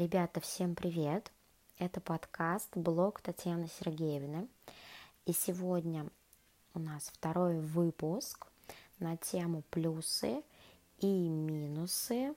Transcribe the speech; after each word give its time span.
Ребята, 0.00 0.40
всем 0.40 0.74
привет! 0.74 1.30
Это 1.76 2.00
подкаст 2.00 2.74
«Блог 2.74 3.20
Татьяны 3.20 3.68
Сергеевны». 3.68 4.48
И 5.26 5.34
сегодня 5.34 6.06
у 6.72 6.78
нас 6.78 7.10
второй 7.12 7.60
выпуск 7.60 8.46
на 8.98 9.18
тему 9.18 9.62
плюсы 9.68 10.42
и 11.00 11.06
минусы 11.06 12.34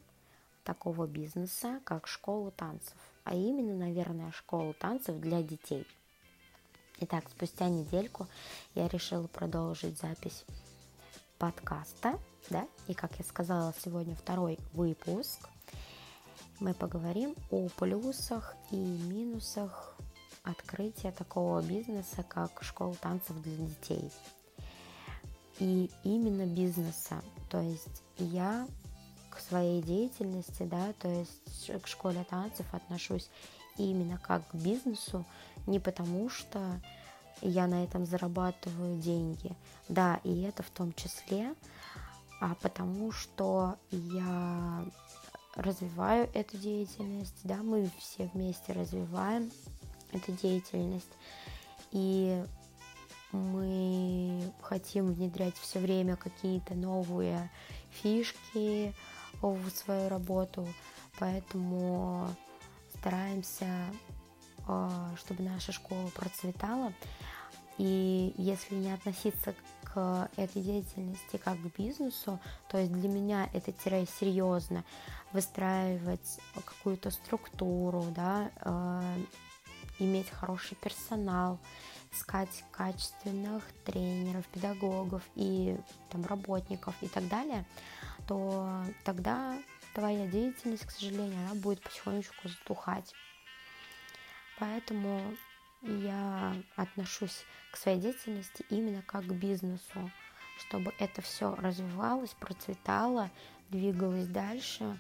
такого 0.66 1.08
бизнеса, 1.08 1.80
как 1.86 2.06
школа 2.06 2.52
танцев. 2.52 2.98
А 3.24 3.34
именно, 3.34 3.78
наверное, 3.78 4.34
школа 4.34 4.74
танцев 4.74 5.22
для 5.22 5.42
детей. 5.42 5.88
Итак, 7.00 7.30
спустя 7.30 7.70
недельку 7.70 8.28
я 8.76 8.90
решила 8.90 9.28
продолжить 9.28 9.98
запись 9.98 10.44
подкаста, 11.38 12.20
да, 12.50 12.68
и, 12.90 12.94
как 12.94 13.18
я 13.20 13.24
сказала, 13.24 13.74
сегодня 13.82 14.16
второй 14.16 14.60
выпуск– 14.74 15.48
мы 16.64 16.74
поговорим 16.74 17.36
о 17.52 17.68
плюсах 17.68 18.56
и 18.72 18.78
минусах 18.78 19.98
открытия 20.44 21.12
такого 21.12 21.62
бизнеса, 21.62 22.24
как 22.24 22.64
школа 22.64 22.96
танцев 22.96 23.36
для 23.42 23.58
детей. 23.68 24.10
И 25.60 25.92
именно 26.06 26.46
бизнеса. 26.46 27.22
То 27.50 27.60
есть 27.60 28.02
я 28.18 28.66
к 29.30 29.40
своей 29.40 29.82
деятельности, 29.82 30.64
да, 30.64 30.94
то 31.02 31.10
есть 31.10 31.84
к 31.84 31.86
школе 31.86 32.26
танцев 32.30 32.66
отношусь 32.74 33.30
именно 33.78 34.18
как 34.18 34.48
к 34.48 34.56
бизнесу, 34.56 35.26
не 35.68 35.82
потому 35.82 36.30
что 36.30 36.80
я 37.42 37.68
на 37.68 37.84
этом 37.84 38.06
зарабатываю 38.06 39.02
деньги, 39.02 39.54
да, 39.90 40.22
и 40.24 40.44
это 40.44 40.64
в 40.64 40.70
том 40.70 40.94
числе, 40.94 41.56
а 42.40 42.56
потому 42.62 43.12
что 43.12 43.76
я 43.92 44.86
развиваю 45.56 46.30
эту 46.34 46.58
деятельность, 46.58 47.42
да, 47.44 47.58
мы 47.58 47.90
все 48.00 48.30
вместе 48.34 48.74
развиваем 48.74 49.52
эту 50.12 50.32
деятельность, 50.32 51.12
и 51.92 52.44
мы 53.32 54.52
хотим 54.62 55.14
внедрять 55.14 55.56
все 55.58 55.80
время 55.80 56.16
какие-то 56.16 56.76
новые 56.76 57.52
фишки 57.92 58.94
в 59.42 59.70
свою 59.70 60.10
работу, 60.10 60.68
поэтому 61.20 62.28
стараемся, 63.00 63.68
а, 64.68 65.14
чтобы 65.18 65.44
наша 65.44 65.72
школа 65.72 66.08
процветала. 66.16 66.94
И 67.78 68.34
если 68.38 68.76
не 68.76 68.92
относиться 68.92 69.56
к 69.94 70.30
этой 70.38 70.62
деятельности 70.62 71.38
как 71.38 71.58
к 71.62 71.78
бизнесу, 71.78 72.40
то 72.70 72.78
есть 72.78 72.92
для 72.92 73.10
меня 73.10 73.50
это 73.54 73.72
тире 73.72 74.06
серьезно 74.20 74.84
выстраивать 75.32 76.40
какую-то 76.66 77.12
структуру, 77.12 78.06
да, 78.16 78.52
э, 78.62 79.24
иметь 80.00 80.30
хороший 80.30 80.76
персонал, 80.76 81.60
искать 82.12 82.64
качественных 82.72 83.64
тренеров, 83.86 84.46
педагогов 84.48 85.22
и 85.36 85.78
там, 86.10 86.26
работников 86.26 86.96
и 87.02 87.08
так 87.08 87.28
далее, 87.28 87.66
то 88.28 88.84
тогда 89.04 89.58
твоя 89.94 90.28
деятельность, 90.28 90.86
к 90.86 90.92
сожалению, 90.92 91.40
она 91.46 91.56
будет 91.56 91.82
потихонечку 91.82 92.48
затухать. 92.48 93.14
Поэтому 94.60 95.22
я 95.84 96.56
отношусь 96.76 97.46
к 97.72 97.78
своей 97.78 98.00
деятельности 98.00 98.66
именно 98.70 99.02
как 99.02 99.26
к 99.26 99.32
бизнесу, 99.32 100.12
чтобы 100.60 100.94
это 101.00 101.22
все 101.22 101.56
развивалось, 101.56 102.36
процветало, 102.40 103.30
двигалось 103.70 104.28
дальше, 104.28 104.98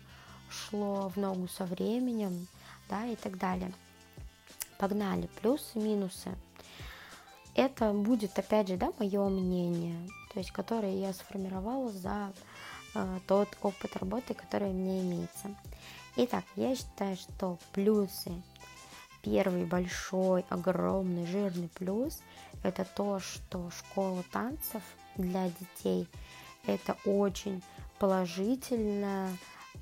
шло 0.49 1.09
в 1.09 1.17
ногу 1.17 1.47
со 1.47 1.65
временем, 1.65 2.47
да, 2.89 3.05
и 3.05 3.15
так 3.15 3.37
далее. 3.37 3.73
Погнали, 4.77 5.29
плюсы, 5.41 5.79
минусы. 5.79 6.35
Это 7.55 7.93
будет, 7.93 8.37
опять 8.37 8.67
же, 8.67 8.77
да, 8.77 8.91
мое 8.99 9.29
мнение, 9.29 10.09
то 10.33 10.39
есть, 10.39 10.51
которое 10.51 10.95
я 10.95 11.13
сформировала 11.13 11.91
за 11.91 12.33
э, 12.95 13.19
тот 13.27 13.47
опыт 13.61 13.95
работы, 13.95 14.33
который 14.33 14.69
у 14.69 14.73
меня 14.73 15.01
имеется. 15.01 15.55
Итак, 16.15 16.43
я 16.55 16.75
считаю, 16.75 17.15
что 17.15 17.59
плюсы 17.71 18.41
первый 19.23 19.65
большой, 19.65 20.45
огромный, 20.49 21.25
жирный 21.25 21.69
плюс– 21.69 22.19
это 22.63 22.85
то, 22.85 23.19
что 23.19 23.71
школа 23.71 24.23
танцев 24.31 24.83
для 25.15 25.49
детей– 25.49 26.07
это 26.67 26.97
очень 27.05 27.63
положительная, 27.99 29.29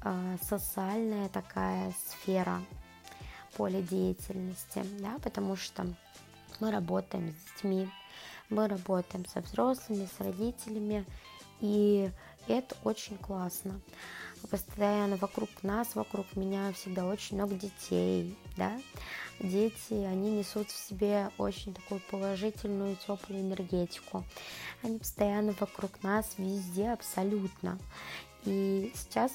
э, 0.03 0.37
социальная 0.41 1.27
такая 1.29 1.93
сфера 2.07 2.61
поля 3.57 3.81
деятельности, 3.81 4.83
да, 4.99 5.17
потому 5.21 5.55
что 5.55 5.85
мы 6.59 6.71
работаем 6.71 7.33
с 7.33 7.53
детьми, 7.53 7.89
мы 8.49 8.67
работаем 8.67 9.25
со 9.25 9.41
взрослыми, 9.41 10.07
с 10.17 10.19
родителями, 10.19 11.05
и 11.59 12.11
это 12.47 12.75
очень 12.83 13.17
классно. 13.17 13.81
Постоянно 14.49 15.17
вокруг 15.17 15.49
нас, 15.61 15.95
вокруг 15.95 16.25
меня 16.35 16.73
всегда 16.73 17.05
очень 17.05 17.37
много 17.37 17.55
детей, 17.55 18.35
да. 18.57 18.79
Дети, 19.39 19.93
они 19.93 20.31
несут 20.31 20.69
в 20.69 20.87
себе 20.87 21.29
очень 21.37 21.73
такую 21.73 22.01
положительную, 22.11 22.95
теплую 22.95 23.41
энергетику. 23.41 24.23
Они 24.83 24.97
постоянно 24.97 25.53
вокруг 25.59 26.03
нас, 26.03 26.33
везде, 26.37 26.89
абсолютно. 26.89 27.79
И 28.45 28.91
сейчас 28.95 29.31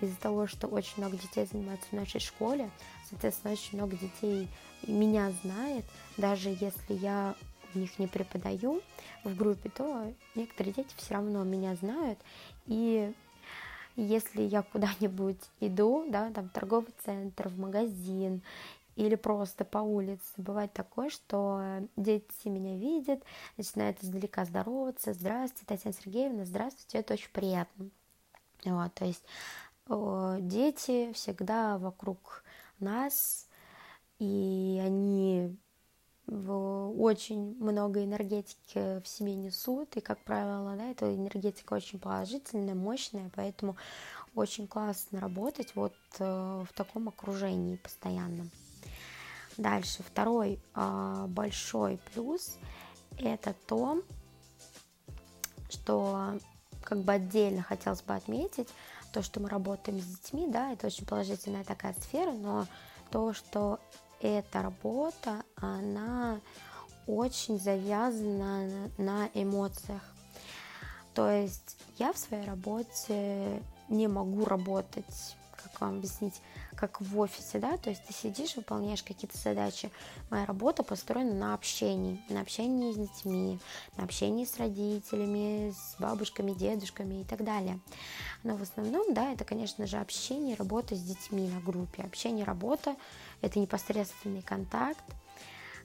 из-за 0.00 0.16
того, 0.16 0.46
что 0.46 0.66
очень 0.66 0.94
много 0.98 1.16
детей 1.16 1.46
занимаются 1.46 1.88
в 1.88 1.92
нашей 1.92 2.20
школе, 2.20 2.70
соответственно, 3.08 3.52
очень 3.52 3.78
много 3.78 3.96
детей 3.96 4.48
меня 4.86 5.32
знает, 5.42 5.84
даже 6.16 6.48
если 6.48 6.94
я 6.94 7.34
в 7.72 7.78
них 7.78 7.98
не 7.98 8.06
преподаю 8.06 8.82
в 9.24 9.34
группе, 9.34 9.70
то 9.70 10.12
некоторые 10.34 10.74
дети 10.74 10.92
все 10.96 11.14
равно 11.14 11.42
меня 11.44 11.74
знают, 11.76 12.18
и 12.66 13.12
если 13.96 14.42
я 14.42 14.62
куда-нибудь 14.62 15.40
иду, 15.60 16.06
да, 16.08 16.30
там 16.30 16.48
в 16.48 16.52
торговый 16.52 16.94
центр, 17.04 17.48
в 17.48 17.58
магазин 17.58 18.42
или 18.96 19.14
просто 19.14 19.64
по 19.64 19.78
улице, 19.78 20.22
бывает 20.36 20.72
такое, 20.72 21.08
что 21.08 21.80
дети 21.96 22.48
меня 22.48 22.76
видят, 22.76 23.22
начинают 23.56 24.02
издалека 24.02 24.44
здороваться, 24.44 25.12
здравствуйте, 25.14 25.66
Татьяна 25.66 25.94
Сергеевна, 25.94 26.44
здравствуйте, 26.44 26.98
это 26.98 27.14
очень 27.14 27.30
приятно. 27.32 27.88
Вот, 28.64 28.92
то 28.94 29.04
есть 29.04 29.24
дети 29.88 31.12
всегда 31.14 31.78
вокруг 31.78 32.44
нас, 32.80 33.48
и 34.18 34.80
они 34.84 35.56
очень 36.26 37.56
много 37.58 38.04
энергетики 38.04 39.00
в 39.00 39.08
себе 39.08 39.34
несут, 39.34 39.96
и, 39.96 40.00
как 40.00 40.22
правило, 40.24 40.76
да, 40.76 40.90
эта 40.90 41.14
энергетика 41.14 41.74
очень 41.74 41.98
положительная, 41.98 42.74
мощная, 42.74 43.30
поэтому 43.34 43.76
очень 44.34 44.66
классно 44.66 45.20
работать 45.20 45.74
вот 45.74 45.94
э, 46.18 46.24
в 46.24 46.72
таком 46.74 47.08
окружении 47.08 47.76
постоянно. 47.76 48.46
Дальше, 49.56 50.02
второй 50.02 50.58
э, 50.74 51.24
большой 51.28 51.98
плюс– 52.12 52.56
это 53.18 53.54
то, 53.66 54.02
что 55.68 56.38
как 56.82 56.98
бы 56.98 57.12
отдельно 57.12 57.62
хотелось 57.62 58.02
бы 58.02 58.14
отметить, 58.14 58.68
то, 59.12 59.22
что 59.22 59.40
мы 59.40 59.48
работаем 59.48 60.00
с 60.00 60.04
детьми, 60.04 60.46
да, 60.48 60.72
это 60.72 60.86
очень 60.86 61.06
положительная 61.06 61.64
такая 61.64 61.94
сфера, 61.94 62.32
но 62.32 62.66
то, 63.10 63.34
что 63.34 63.78
эта 64.22 64.62
работа, 64.62 65.42
она 65.56 66.40
очень 67.06 67.58
завязана 67.58 68.90
на 68.96 69.28
эмоциях. 69.34 70.02
То 71.14 71.30
есть 71.30 71.76
я 71.98 72.12
в 72.12 72.18
своей 72.18 72.44
работе 72.44 73.62
не 73.88 74.08
могу 74.08 74.44
работать, 74.44 75.36
как 75.50 75.80
вам 75.80 75.98
объяснить, 75.98 76.40
как 76.82 77.00
в 77.00 77.20
офисе, 77.20 77.60
да, 77.60 77.76
то 77.76 77.90
есть 77.90 78.04
ты 78.04 78.12
сидишь, 78.12 78.56
выполняешь 78.56 79.04
какие-то 79.04 79.38
задачи. 79.38 79.88
Моя 80.30 80.44
работа 80.46 80.82
построена 80.82 81.32
на 81.32 81.54
общении, 81.54 82.20
на 82.28 82.40
общении 82.40 82.90
с 82.90 82.96
детьми, 82.96 83.60
на 83.96 84.02
общении 84.02 84.44
с 84.44 84.56
родителями, 84.56 85.70
с 85.70 85.94
бабушками, 86.00 86.50
дедушками 86.50 87.20
и 87.20 87.24
так 87.24 87.44
далее. 87.44 87.78
Но 88.42 88.56
в 88.56 88.62
основном, 88.62 89.14
да, 89.14 89.32
это, 89.32 89.44
конечно 89.44 89.86
же, 89.86 89.98
общение, 89.98 90.56
работа 90.56 90.96
с 90.96 91.00
детьми 91.00 91.48
на 91.48 91.60
группе. 91.60 92.02
Общение, 92.02 92.44
работа– 92.44 92.96
это 93.42 93.60
непосредственный 93.60 94.42
контакт, 94.42 95.04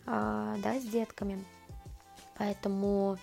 э, 0.08 0.56
да, 0.64 0.80
с 0.80 0.84
детками. 0.84 1.46
Поэтому 2.40 3.20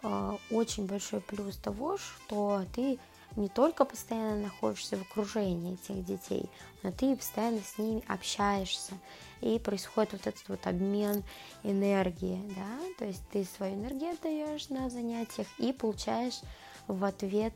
э, 0.00 0.36
очень 0.52 0.86
большой 0.86 1.20
плюс 1.20 1.56
того, 1.56 1.98
что 1.98 2.62
ты 2.72 3.00
не 3.38 3.48
только 3.48 3.84
постоянно 3.84 4.42
находишься 4.42 4.96
в 4.96 5.02
окружении 5.02 5.74
этих 5.74 6.04
детей, 6.04 6.50
но 6.82 6.90
ты 6.90 7.14
постоянно 7.16 7.60
с 7.60 7.78
ними 7.78 8.02
общаешься. 8.08 8.94
И 9.40 9.58
происходит 9.60 10.12
вот 10.12 10.26
этот 10.26 10.48
вот 10.48 10.66
обмен 10.66 11.22
энергии, 11.62 12.42
да, 12.56 12.94
то 12.98 13.04
есть 13.04 13.22
ты 13.30 13.44
свою 13.44 13.76
энергию 13.76 14.16
даешь 14.20 14.68
на 14.68 14.90
занятиях 14.90 15.46
и 15.58 15.72
получаешь 15.72 16.40
в 16.88 17.04
ответ 17.04 17.52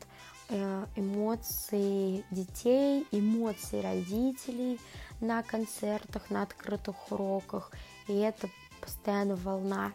э, 0.47 0.85
эмоции 0.95 2.23
детей, 2.31 3.05
эмоции 3.11 3.81
родителей 3.81 4.79
на 5.19 5.43
концертах, 5.43 6.29
на 6.29 6.43
открытых 6.43 7.11
уроках. 7.11 7.71
И 8.07 8.13
это 8.13 8.49
постоянно 8.79 9.35
волна 9.35 9.91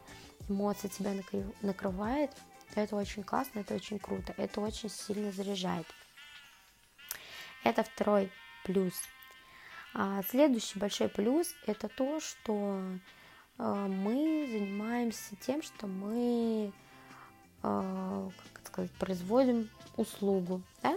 эмоций 0.48 0.90
тебя 0.90 1.12
накрывает. 1.62 2.30
Это 2.74 2.96
очень 2.96 3.22
классно, 3.22 3.60
это 3.60 3.74
очень 3.74 3.98
круто, 3.98 4.34
это 4.36 4.60
очень 4.60 4.88
сильно 4.88 5.32
заряжает. 5.32 5.86
Это 7.64 7.82
второй 7.82 8.30
плюс. 8.64 8.94
А 9.94 10.22
следующий 10.22 10.78
большой 10.78 11.08
плюс 11.08 11.54
это 11.66 11.88
то, 11.88 12.20
что 12.20 12.80
э, 13.58 13.86
мы 13.88 14.48
занимаемся 14.50 15.34
тем, 15.36 15.62
что 15.62 15.86
мы, 15.86 16.72
э, 17.62 18.30
как 18.52 18.66
сказать, 18.66 18.92
производим 18.92 19.70
услугу, 19.96 20.62
да? 20.82 20.96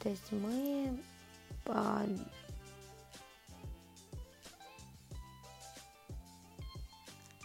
То 0.00 0.10
есть 0.10 0.30
мы 0.30 0.96
а, 1.64 2.06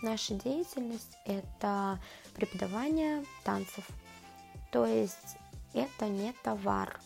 Наша 0.01 0.33
деятельность– 0.33 1.15
это 1.25 1.99
преподавание 2.33 3.25
танцев. 3.43 3.85
То 4.71 4.85
есть 4.85 5.37
это 5.73 6.07
не 6.07 6.33
товар. 6.43 6.99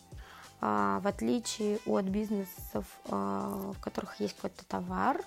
А, 0.60 1.00
в 1.00 1.06
отличие 1.06 1.78
от 1.86 2.04
бизнесов, 2.06 2.86
а, 3.08 3.72
в 3.72 3.80
которых 3.80 4.20
есть 4.20 4.34
какой-то 4.36 4.64
товар, 4.64 5.20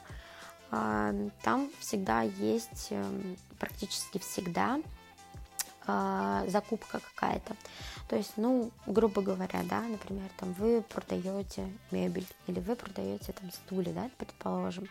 а, 0.72 1.14
там 1.44 1.70
всегда 1.80 2.22
есть, 2.22 2.88
эм, 2.92 3.38
практически 3.60 4.18
всегда, 4.20 4.80
закупка 6.46 7.00
какая-то. 7.00 7.56
То 8.10 8.16
есть, 8.16 8.34
ну, 8.36 8.70
грубо 8.86 9.24
говоря, 9.24 9.64
да, 9.64 9.82
например, 9.82 10.30
там 10.38 10.54
вы 10.54 10.84
продаете 10.84 11.68
мебель 11.90 12.28
или 12.46 12.60
вы 12.60 12.76
продаете 12.76 13.34
там 13.34 13.52
стулья, 13.52 13.92
да, 13.94 14.12
предположим. 14.20 14.88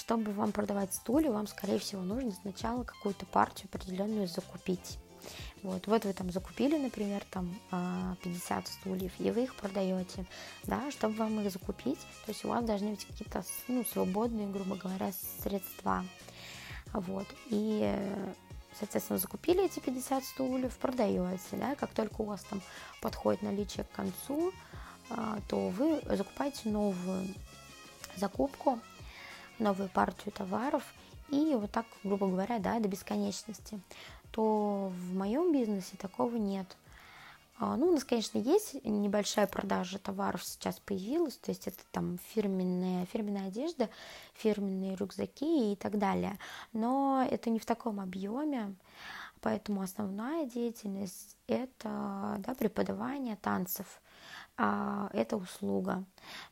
Чтобы 0.00 0.32
вам 0.32 0.50
продавать 0.50 0.94
стулья, 0.94 1.30
вам, 1.30 1.46
скорее 1.46 1.78
всего, 1.78 2.00
нужно 2.00 2.32
сначала 2.32 2.84
какую-то 2.84 3.26
партию 3.26 3.68
определенную 3.70 4.28
закупить. 4.28 4.98
Вот, 5.62 5.86
вот 5.86 6.06
вы 6.06 6.12
там 6.14 6.32
закупили, 6.32 6.78
например, 6.78 7.22
там 7.30 7.54
50 8.22 8.50
а, 8.50 8.66
стульев, 8.66 9.12
и 9.18 9.30
вы 9.30 9.42
их 9.42 9.54
продаете, 9.54 10.24
да, 10.64 10.90
чтобы 10.90 11.16
вам 11.16 11.38
их 11.40 11.52
закупить, 11.52 11.98
то 12.24 12.28
есть 12.28 12.46
у 12.46 12.48
вас 12.48 12.64
должны 12.64 12.92
быть 12.92 13.04
какие-то, 13.04 13.44
ну, 13.68 13.84
свободные, 13.84 14.48
грубо 14.48 14.76
говоря, 14.76 15.12
средства, 15.42 16.02
вот, 16.94 17.26
и, 17.50 17.94
соответственно, 18.78 19.18
закупили 19.18 19.66
эти 19.66 19.80
50 19.80 20.24
стульев, 20.24 20.74
продаете, 20.78 21.42
да, 21.52 21.74
как 21.74 21.90
только 21.90 22.22
у 22.22 22.24
вас 22.24 22.42
там 22.44 22.62
подходит 23.02 23.42
наличие 23.42 23.84
к 23.84 23.90
концу, 23.90 24.50
а, 25.10 25.40
то 25.46 25.68
вы 25.68 26.00
закупаете 26.16 26.70
новую 26.70 27.28
закупку, 28.16 28.80
новую 29.60 29.88
партию 29.88 30.32
товаров 30.32 30.82
и 31.28 31.54
вот 31.54 31.70
так, 31.70 31.86
грубо 32.02 32.26
говоря, 32.26 32.58
да, 32.58 32.80
до 32.80 32.88
бесконечности, 32.88 33.80
то 34.32 34.92
в 34.94 35.14
моем 35.14 35.52
бизнесе 35.52 35.96
такого 35.96 36.36
нет. 36.36 36.76
А, 37.62 37.76
ну, 37.76 37.88
у 37.88 37.92
нас, 37.92 38.04
конечно, 38.04 38.38
есть 38.38 38.82
небольшая 38.84 39.46
продажа 39.46 39.98
товаров 39.98 40.42
сейчас 40.42 40.80
появилась, 40.80 41.36
то 41.36 41.50
есть 41.50 41.68
это 41.68 41.78
там 41.92 42.18
фирменная, 42.30 43.04
фирменная 43.06 43.48
одежда, 43.48 43.90
фирменные 44.34 44.96
рюкзаки 44.96 45.72
и 45.72 45.76
так 45.76 45.98
далее. 45.98 46.38
Но 46.72 47.26
это 47.30 47.50
не 47.50 47.58
в 47.58 47.66
таком 47.66 48.00
объеме, 48.00 48.74
поэтому 49.42 49.82
основная 49.82 50.46
деятельность– 50.46 51.36
это 51.48 52.36
да, 52.38 52.54
преподавание 52.58 53.36
танцев, 53.36 54.00
а, 54.56 55.10
это 55.12 55.36
услуга. 55.36 56.04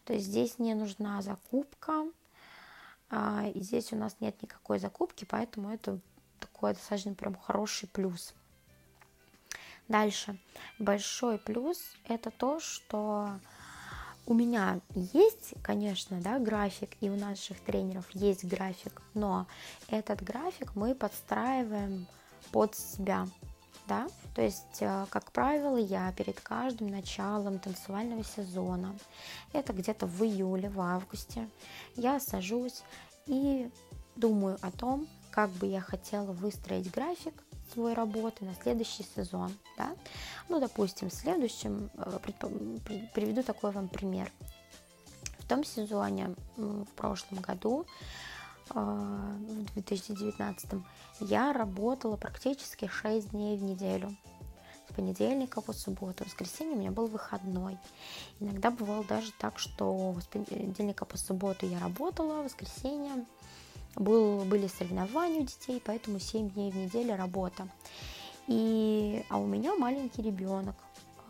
То 0.04 0.12
есть 0.12 0.26
здесь 0.26 0.58
не 0.58 0.74
нужна 0.74 1.22
закупка, 1.22 2.04
и 3.10 3.60
здесь 3.60 3.92
у 3.92 3.96
нас 3.96 4.16
нет 4.20 4.40
никакой 4.42 4.78
закупки, 4.78 5.24
поэтому 5.24 5.70
это 5.70 5.98
такой 6.40 6.74
достаточно 6.74 7.14
прям 7.14 7.36
хороший 7.36 7.88
плюс. 7.88 8.34
Дальше. 9.88 10.38
Большой 10.78 11.38
плюс 11.38 11.78
это 12.06 12.30
то, 12.30 12.60
что 12.60 13.40
у 14.26 14.34
меня 14.34 14.80
есть, 14.94 15.54
конечно, 15.62 16.20
да, 16.20 16.38
график, 16.38 16.90
и 17.00 17.08
у 17.08 17.16
наших 17.16 17.58
тренеров 17.60 18.04
есть 18.12 18.44
график, 18.44 19.00
но 19.14 19.46
этот 19.88 20.22
график 20.22 20.76
мы 20.76 20.94
подстраиваем 20.94 22.06
под 22.52 22.74
себя 22.74 23.26
да, 23.88 24.06
то 24.34 24.42
есть, 24.42 24.80
э, 24.80 25.06
как 25.10 25.32
правило, 25.32 25.76
я 25.76 26.12
перед 26.12 26.38
каждым 26.40 26.88
началом 26.88 27.58
танцевального 27.58 28.22
сезона, 28.22 28.94
это 29.52 29.72
где-то 29.72 30.06
в 30.06 30.22
июле, 30.22 30.68
в 30.68 30.80
августе, 30.80 31.48
я 31.96 32.20
сажусь 32.20 32.82
и 33.26 33.70
думаю 34.14 34.58
о 34.60 34.70
том, 34.70 35.08
как 35.30 35.50
бы 35.50 35.66
я 35.66 35.80
хотела 35.80 36.32
выстроить 36.32 36.90
график 36.90 37.34
свой 37.72 37.94
работы 37.94 38.44
на 38.44 38.54
следующий 38.54 39.04
сезон, 39.16 39.52
да, 39.76 39.90
ну, 40.48 40.60
допустим, 40.60 41.08
в 41.08 41.14
следующем, 41.14 41.90
э, 41.94 42.18
приведу 43.14 43.42
такой 43.42 43.72
вам 43.72 43.88
пример. 43.88 44.30
В 45.38 45.48
том 45.48 45.64
сезоне, 45.64 46.34
в 46.56 46.92
прошлом 46.94 47.40
году, 47.40 47.86
в 48.70 49.72
2019 49.74 50.70
я 51.20 51.52
работала 51.52 52.16
практически 52.16 52.88
6 52.88 53.30
дней 53.30 53.56
в 53.56 53.62
неделю. 53.62 54.14
С 54.88 54.94
понедельника 54.94 55.60
по 55.60 55.72
субботу. 55.74 56.24
В 56.24 56.28
воскресенье 56.28 56.74
у 56.74 56.78
меня 56.78 56.90
был 56.90 57.08
выходной. 57.08 57.76
Иногда 58.40 58.70
бывало 58.70 59.04
даже 59.04 59.32
так, 59.32 59.58
что 59.58 60.16
с 60.20 60.26
понедельника 60.26 61.04
по 61.04 61.18
субботу 61.18 61.66
я 61.66 61.78
работала, 61.78 62.40
в 62.40 62.44
воскресенье 62.44 63.26
был, 63.96 64.44
были 64.44 64.66
соревнования 64.66 65.40
у 65.40 65.44
детей, 65.44 65.82
поэтому 65.84 66.18
7 66.18 66.50
дней 66.50 66.70
в 66.70 66.76
неделю 66.76 67.16
работа. 67.16 67.68
И, 68.46 69.22
а 69.28 69.36
у 69.38 69.46
меня 69.46 69.74
маленький 69.74 70.22
ребенок, 70.22 70.76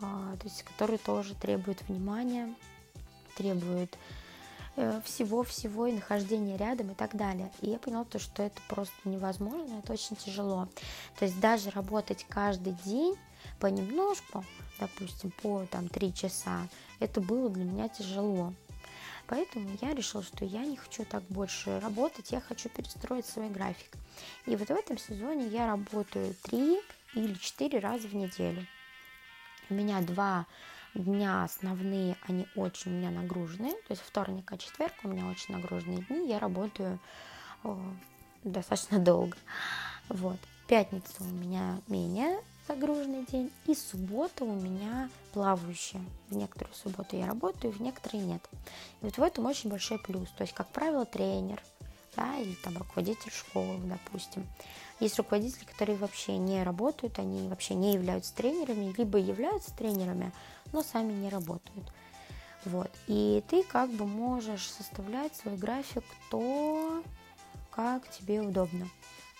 а, 0.01 0.37
то 0.37 0.47
есть, 0.47 0.63
который 0.63 0.97
тоже 0.97 1.35
требует 1.35 1.81
внимания, 1.87 2.55
требует 3.35 3.97
всего-всего 5.03 5.87
и 5.87 5.93
нахождение 5.93 6.57
рядом 6.57 6.91
и 6.91 6.95
так 6.95 7.15
далее. 7.15 7.51
И 7.61 7.69
я 7.69 7.79
поняла, 7.79 8.05
то, 8.05 8.19
что 8.19 8.43
это 8.43 8.61
просто 8.67 8.95
невозможно, 9.05 9.79
это 9.79 9.93
очень 9.93 10.15
тяжело. 10.15 10.67
То 11.17 11.25
есть 11.25 11.39
даже 11.39 11.69
работать 11.71 12.25
каждый 12.29 12.73
день 12.85 13.15
понемножку, 13.59 14.45
допустим, 14.79 15.31
по 15.41 15.65
там, 15.65 15.89
3 15.89 16.13
часа, 16.13 16.67
это 16.99 17.21
было 17.21 17.49
для 17.49 17.63
меня 17.63 17.89
тяжело. 17.89 18.53
Поэтому 19.27 19.69
я 19.81 19.93
решила, 19.93 20.23
что 20.23 20.43
я 20.43 20.65
не 20.65 20.75
хочу 20.75 21.05
так 21.05 21.23
больше 21.23 21.79
работать, 21.81 22.31
я 22.31 22.41
хочу 22.41 22.67
перестроить 22.67 23.27
свой 23.27 23.49
график. 23.49 23.91
И 24.47 24.55
вот 24.55 24.67
в 24.67 24.71
этом 24.71 24.97
сезоне 24.97 25.47
я 25.47 25.67
работаю 25.67 26.33
3 26.43 26.79
или 27.13 27.33
4 27.35 27.79
раза 27.79 28.07
в 28.07 28.15
неделю. 28.15 28.65
У 29.69 29.75
меня 29.75 30.01
два 30.01 30.47
дня 30.93 31.43
основные, 31.43 32.17
они 32.27 32.47
очень 32.55 32.91
у 32.91 32.95
меня 32.95 33.11
нагруженные. 33.11 33.73
То 33.73 33.91
есть 33.91 34.01
вторник, 34.01 34.51
а 34.51 34.57
четверг 34.57 34.93
у 35.03 35.07
меня 35.07 35.25
очень 35.27 35.55
нагруженные 35.55 36.03
дни. 36.03 36.27
Я 36.27 36.39
работаю 36.39 36.99
о, 37.63 37.77
достаточно 38.43 38.99
долго. 39.03 39.37
Вот. 40.09 40.37
Пятница 40.67 41.21
у 41.21 41.25
меня 41.25 41.79
менее 41.87 42.39
загруженный 42.67 43.25
день. 43.25 43.51
И 43.65 43.73
суббота 43.73 44.45
у 44.45 44.53
меня 44.53 45.09
плавающая. 45.33 46.01
В 46.29 46.35
некоторые 46.35 46.73
субботы 46.75 47.17
я 47.17 47.25
работаю, 47.25 47.73
в 47.73 47.81
некоторые 47.81 48.23
нет. 48.23 48.47
И 49.01 49.05
вот 49.05 49.17
в 49.17 49.23
этом 49.23 49.45
очень 49.45 49.69
большой 49.69 49.99
плюс. 49.99 50.29
То 50.37 50.43
есть, 50.43 50.53
как 50.53 50.67
правило, 50.69 51.05
тренер, 51.05 51.61
да, 52.15 52.37
или 52.37 52.53
там 52.55 52.77
руководитель 52.77 53.31
школы, 53.31 53.79
допустим. 53.83 54.47
Есть 54.99 55.17
руководители, 55.17 55.63
которые 55.65 55.97
вообще 55.97 56.37
не 56.37 56.63
работают, 56.63 57.19
они 57.19 57.47
вообще 57.47 57.73
не 57.73 57.93
являются 57.93 58.35
тренерами, 58.35 58.93
либо 58.97 59.17
являются 59.17 59.73
тренерами, 59.75 60.31
но 60.71 60.83
сами 60.83 61.13
не 61.13 61.29
работают. 61.29 61.91
Вот. 62.65 62.91
И 63.07 63.43
ты 63.47 63.63
как 63.63 63.89
бы 63.91 64.05
можешь 64.05 64.69
составлять 64.69 65.35
свой 65.35 65.55
график 65.55 66.03
то, 66.29 67.03
как 67.71 68.09
тебе 68.11 68.41
удобно. 68.41 68.87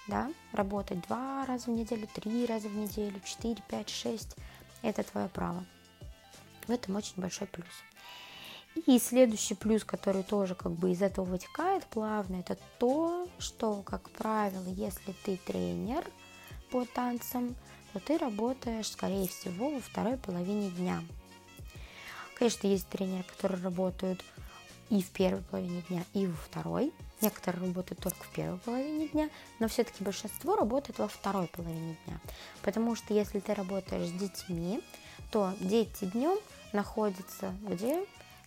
Да? 0.08 0.32
Работать 0.54 1.02
два 1.08 1.46
раза 1.46 1.66
в 1.66 1.70
неделю, 1.70 2.08
три 2.08 2.46
раза 2.46 2.68
в 2.70 2.76
неделю, 2.76 3.20
четыре, 3.24 3.62
пять, 3.68 3.90
шесть. 3.90 4.36
Это 4.82 5.04
твое 5.04 5.28
право. 5.28 5.66
В 6.68 6.72
этом 6.72 6.96
очень 6.96 7.16
большой 7.18 7.48
плюс. 7.48 7.68
И 8.86 9.00
следующий 9.00 9.56
плюс, 9.56 9.84
который 9.84 10.24
тоже 10.24 10.56
как 10.56 10.72
бы 10.72 10.92
из 10.92 11.02
этого 11.02 11.26
вытекает 11.26 11.86
плавно, 11.88 12.38
это 12.38 12.58
то, 12.78 13.28
что, 13.40 13.82
как 13.82 14.10
правило, 14.12 14.68
если 14.68 15.14
ты 15.26 15.38
тренер 15.38 16.06
по 16.72 16.86
танцам, 16.86 17.56
то 17.92 18.00
ты 18.00 18.18
работаешь, 18.18 18.92
скорее 18.92 19.28
всего, 19.28 19.72
во 19.72 19.80
второй 19.82 20.18
половине 20.18 20.70
дня. 20.70 21.02
Конечно, 22.40 22.68
есть 22.68 22.88
тренеры, 22.88 23.24
которые 23.24 23.62
работают 23.62 24.24
и 24.90 25.02
в 25.04 25.10
первой 25.12 25.42
половине 25.42 25.82
дня, 25.90 26.06
и 26.14 26.26
во 26.26 26.38
второй. 26.38 26.94
Некоторые 27.22 27.66
работают 27.66 28.00
только 28.00 28.24
в 28.24 28.30
первой 28.30 28.58
половине 28.60 29.10
дня, 29.10 29.30
но 29.60 29.68
все-таки 29.68 30.02
большинство 30.02 30.56
работает 30.56 31.00
во 31.00 31.10
второй 31.10 31.48
половине 31.48 31.98
дня. 32.06 32.18
Потому 32.62 32.96
что 32.96 33.14
если 33.14 33.42
ты 33.42 33.54
работаешь 33.54 34.08
с 34.08 34.14
детьми, 34.14 34.82
то 35.32 35.54
дети 35.60 36.06
днем 36.06 36.40
находятся 36.72 37.54
где? 37.62 38.06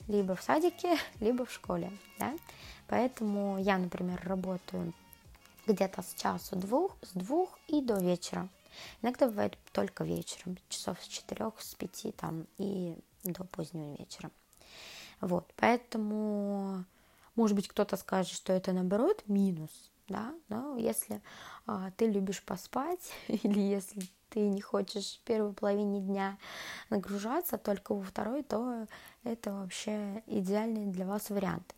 Либо 0.09 0.37
в 0.37 0.43
садике, 0.43 0.97
либо 1.21 1.45
в 1.45 1.53
школе, 1.53 1.93
да? 2.19 2.33
Поэтому 2.89 3.59
я, 3.59 3.77
например, 3.77 4.21
работаю 4.25 4.95
где-то 5.67 6.03
с 6.03 6.15
часу 6.15 6.57
двух, 6.57 6.97
с 7.03 7.11
двух 7.13 7.59
и 7.69 7.83
до 7.83 7.99
вечера. 7.99 8.49
Иногда 9.03 9.27
бывает 9.27 9.59
только 9.73 10.03
вечером, 10.03 10.57
часов 10.71 10.97
с 11.03 11.07
четырех, 11.07 11.61
с 11.61 11.75
пяти 11.75 12.11
там 12.13 12.47
и 12.57 12.97
до 13.25 13.45
позднего 13.45 13.97
вечера. 13.97 14.31
Вот, 15.21 15.52
поэтому, 15.57 16.85
может 17.37 17.55
быть, 17.57 17.69
кто-то 17.69 17.97
скажет, 17.97 18.33
что 18.33 18.52
это 18.52 18.73
наоборот 18.73 19.23
минус, 19.26 19.71
да, 20.09 20.35
но 20.49 20.76
если 20.76 21.23
а, 21.67 21.91
ты 21.97 22.07
любишь 22.07 22.43
поспать 22.43 23.12
или 23.29 23.61
если 23.61 24.02
ты 24.31 24.41
не 24.41 24.61
хочешь 24.61 25.19
в 25.19 25.21
первой 25.21 25.52
половине 25.52 26.00
дня 26.00 26.38
нагружаться, 26.91 27.59
только 27.59 27.95
во 27.95 28.02
второй, 28.02 28.43
то 28.43 28.87
это 29.25 29.52
вообще 29.52 30.23
идеальный 30.26 30.87
для 30.87 31.07
вас 31.07 31.31
вариант. 31.31 31.75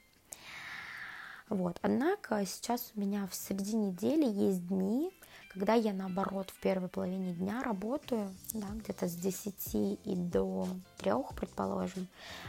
Вот. 1.49 1.79
Однако 1.83 2.45
сейчас 2.47 2.93
у 2.95 3.01
меня 3.01 3.27
в 3.27 3.35
середине 3.35 3.89
недели 3.89 4.25
есть 4.25 4.67
дни, 4.67 5.13
когда 5.55 5.75
я 5.75 5.93
наоборот 5.93 6.51
в 6.51 6.61
первой 6.61 6.89
половине 6.89 7.33
дня 7.33 7.63
работаю, 7.63 8.35
да, 8.53 8.67
где-то 8.73 9.07
с 9.09 9.15
10 9.15 9.75
и 10.05 10.15
до 10.17 10.67
3, 10.99 11.13
предположим, 11.37 12.09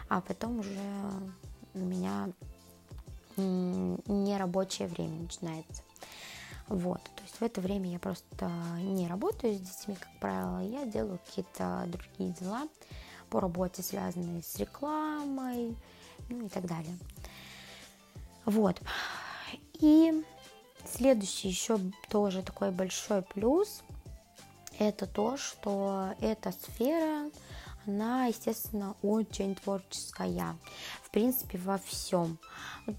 а 0.09 0.21
потом 0.21 0.59
уже 0.59 0.79
у 1.75 1.79
меня 1.79 2.29
нерабочее 3.37 4.87
время 4.87 5.21
начинается. 5.21 5.83
Вот, 6.67 7.03
то 7.03 7.21
есть 7.21 7.35
в 7.39 7.43
это 7.43 7.61
время 7.61 7.91
я 7.91 7.99
просто 7.99 8.49
не 8.79 9.07
работаю 9.07 9.53
с 9.53 9.59
детьми, 9.59 9.95
как 9.95 10.09
правило, 10.19 10.63
я 10.63 10.85
делаю 10.85 11.19
какие-то 11.27 11.85
другие 11.87 12.33
дела 12.39 12.67
по 13.29 13.39
работе, 13.39 13.83
связанные 13.83 14.41
с 14.41 14.57
рекламой, 14.57 15.75
ну 16.27 16.47
и 16.47 16.49
так 16.49 16.65
далее. 16.65 16.97
Вот. 18.45 18.81
И 19.79 20.23
следующий 20.89 21.49
еще 21.49 21.79
тоже 22.09 22.41
такой 22.41 22.71
большой 22.71 23.21
плюс 23.21 23.83
это 24.79 25.07
то, 25.07 25.37
что 25.37 26.13
эта 26.19 26.51
сфера, 26.51 27.29
она, 27.85 28.25
естественно, 28.25 28.95
очень 29.01 29.55
творческая. 29.55 30.57
В 31.03 31.09
принципе, 31.11 31.57
во 31.57 31.77
всем. 31.77 32.37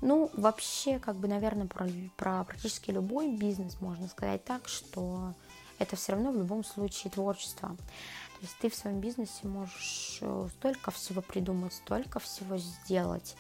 Ну, 0.01 0.31
вообще, 0.33 0.99
как 0.99 1.17
бы, 1.17 1.29
наверное, 1.29 1.67
про, 1.67 1.87
про 2.17 2.45
практически 2.45 2.91
любой 2.91 3.37
бизнес 3.37 3.81
можно 3.81 4.09
сказать 4.09 4.45
так, 4.45 4.69
что 4.69 5.35
это 5.79 5.97
все 5.97 6.13
равно 6.13 6.31
в 6.31 6.39
любом 6.39 6.65
случае 6.65 7.11
творчество. 7.11 7.69
То 7.69 8.43
есть 8.43 8.57
ты 8.61 8.71
в 8.71 8.75
своем 8.75 9.01
бизнесе 9.01 9.47
можешь 9.47 10.19
э, 10.21 10.49
столько 10.59 10.91
всего 10.91 11.23
придумать, 11.23 11.73
столько 11.73 12.19
всего 12.19 12.59
сделать, 12.59 13.35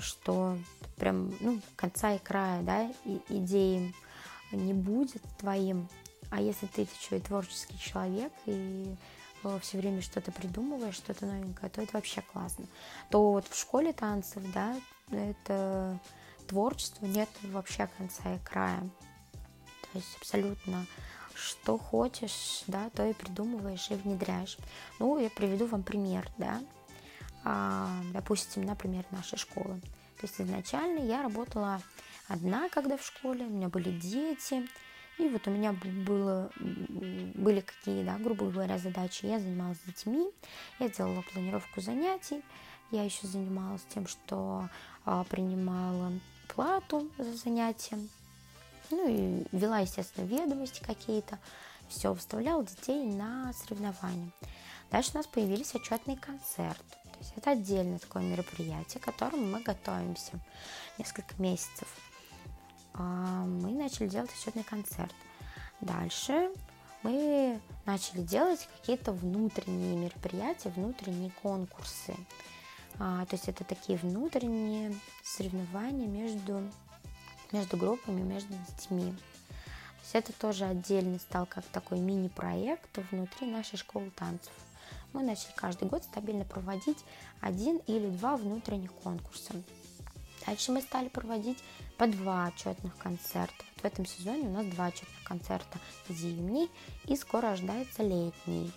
что 0.00 0.58
прям, 0.96 1.32
ну, 1.40 1.60
конца 1.76 2.14
и 2.14 2.18
края, 2.18 2.62
да, 2.62 2.90
и 3.04 3.20
идеи 3.28 3.94
не 4.52 4.72
будет 4.72 5.22
твоим. 5.38 5.88
А 6.30 6.40
если 6.40 6.66
ты 6.66 6.82
еще 6.82 7.16
и 7.16 7.20
творческий 7.20 7.78
человек, 7.78 8.32
и 8.46 8.94
э, 9.44 9.58
все 9.62 9.78
время 9.78 10.02
что-то 10.02 10.30
придумываешь, 10.30 10.96
что-то 10.96 11.24
новенькое, 11.26 11.70
то 11.70 11.80
это 11.80 11.92
вообще 11.94 12.22
классно. 12.32 12.66
То 13.10 13.32
вот 13.32 13.46
в 13.48 13.58
школе 13.58 13.92
танцев, 13.92 14.42
да, 14.52 14.76
это 15.10 15.98
творчество 16.46 17.06
нет 17.06 17.28
вообще 17.42 17.88
конца 17.96 18.34
и 18.34 18.38
края. 18.40 18.80
То 19.32 19.98
есть 19.98 20.16
абсолютно 20.18 20.86
что 21.34 21.78
хочешь, 21.78 22.64
да, 22.66 22.90
то 22.90 23.06
и 23.06 23.12
придумываешь 23.12 23.90
и 23.90 23.94
внедряешь. 23.94 24.58
Ну, 24.98 25.18
я 25.18 25.30
приведу 25.30 25.66
вам 25.66 25.82
пример, 25.82 26.28
да. 26.36 26.60
А, 27.50 27.88
допустим, 28.12 28.66
например, 28.66 29.06
нашей 29.10 29.38
школы. 29.38 29.80
То 30.20 30.26
есть 30.26 30.38
изначально 30.38 30.98
я 30.98 31.22
работала 31.22 31.80
одна, 32.28 32.68
когда 32.68 32.98
в 32.98 33.02
школе, 33.02 33.46
у 33.46 33.48
меня 33.48 33.70
были 33.70 33.90
дети, 33.90 34.68
и 35.16 35.28
вот 35.28 35.48
у 35.48 35.50
меня 35.50 35.72
было, 35.72 36.50
были 36.58 37.60
какие, 37.60 38.04
да, 38.04 38.18
грубо 38.18 38.50
говоря, 38.50 38.76
задачи. 38.76 39.24
Я 39.24 39.40
занималась 39.40 39.78
с 39.78 39.86
детьми, 39.86 40.28
я 40.78 40.90
делала 40.90 41.22
планировку 41.32 41.80
занятий, 41.80 42.42
я 42.90 43.02
еще 43.02 43.26
занималась 43.26 43.86
тем, 43.94 44.06
что 44.06 44.68
а, 45.06 45.24
принимала 45.24 46.12
плату 46.54 47.10
за 47.16 47.34
занятия, 47.34 47.98
ну 48.90 49.08
и 49.08 49.46
вела, 49.52 49.78
естественно, 49.78 50.26
ведомости 50.26 50.82
какие-то, 50.84 51.38
все, 51.88 52.12
выставляла 52.12 52.62
детей 52.62 53.06
на 53.06 53.54
соревнования. 53.54 54.32
Дальше 54.90 55.12
у 55.14 55.16
нас 55.16 55.26
появились 55.26 55.74
отчетные 55.74 56.18
концерты. 56.18 56.98
То 57.18 57.24
есть 57.24 57.32
это 57.36 57.50
отдельное 57.50 57.98
такое 57.98 58.22
мероприятие, 58.22 59.00
к 59.00 59.04
которому 59.04 59.44
мы 59.44 59.60
готовимся 59.60 60.38
несколько 60.98 61.34
месяцев. 61.42 61.88
А, 62.94 63.44
мы 63.44 63.72
начали 63.72 64.06
делать 64.06 64.30
отчетный 64.30 64.62
концерт. 64.62 65.14
Дальше 65.80 66.52
мы 67.02 67.60
начали 67.86 68.22
делать 68.22 68.68
какие-то 68.78 69.10
внутренние 69.10 69.96
мероприятия, 69.96 70.68
внутренние 70.70 71.32
конкурсы. 71.42 72.14
А, 73.00 73.26
то 73.26 73.34
есть 73.34 73.48
это 73.48 73.64
такие 73.64 73.98
внутренние 73.98 74.94
соревнования 75.24 76.06
между, 76.06 76.62
между 77.50 77.76
группами, 77.76 78.20
между 78.20 78.54
детьми. 78.68 79.10
То 79.10 80.02
есть 80.02 80.14
это 80.14 80.32
тоже 80.32 80.66
отдельный 80.66 81.18
стал 81.18 81.46
как 81.46 81.64
такой 81.66 81.98
мини-проект 81.98 82.96
внутри 83.10 83.48
нашей 83.48 83.76
школы 83.76 84.10
танцев 84.10 84.52
мы 85.18 85.24
начали 85.24 85.50
каждый 85.56 85.88
год 85.88 86.04
стабильно 86.04 86.44
проводить 86.44 87.04
один 87.40 87.78
или 87.88 88.08
два 88.08 88.36
внутренних 88.36 88.92
конкурса. 88.92 89.52
Дальше 90.46 90.70
мы 90.70 90.80
стали 90.80 91.08
проводить 91.08 91.58
по 91.96 92.06
два 92.06 92.46
отчетных 92.46 92.96
концерта. 92.96 93.64
Вот 93.74 93.82
в 93.82 93.84
этом 93.84 94.06
сезоне 94.06 94.48
у 94.48 94.52
нас 94.52 94.66
два 94.66 94.86
отчетных 94.86 95.24
концерта 95.24 95.80
зимний 96.08 96.70
и 97.06 97.16
скоро 97.16 97.48
ожидается 97.48 98.04
летний. 98.04 98.70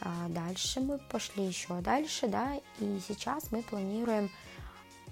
А 0.00 0.28
дальше 0.28 0.80
мы 0.80 0.98
пошли 0.98 1.44
еще 1.44 1.80
дальше, 1.80 2.28
да, 2.28 2.60
и 2.78 3.00
сейчас 3.06 3.50
мы 3.50 3.62
планируем 3.62 4.30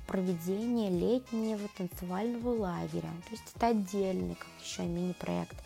проведение 0.06 0.90
летнего 0.90 1.68
танцевального 1.76 2.60
лагеря. 2.60 3.10
То 3.24 3.30
есть 3.32 3.52
это 3.56 3.68
отдельный, 3.68 4.36
как 4.36 4.48
еще 4.64 4.82
мини-проект. 4.82 5.56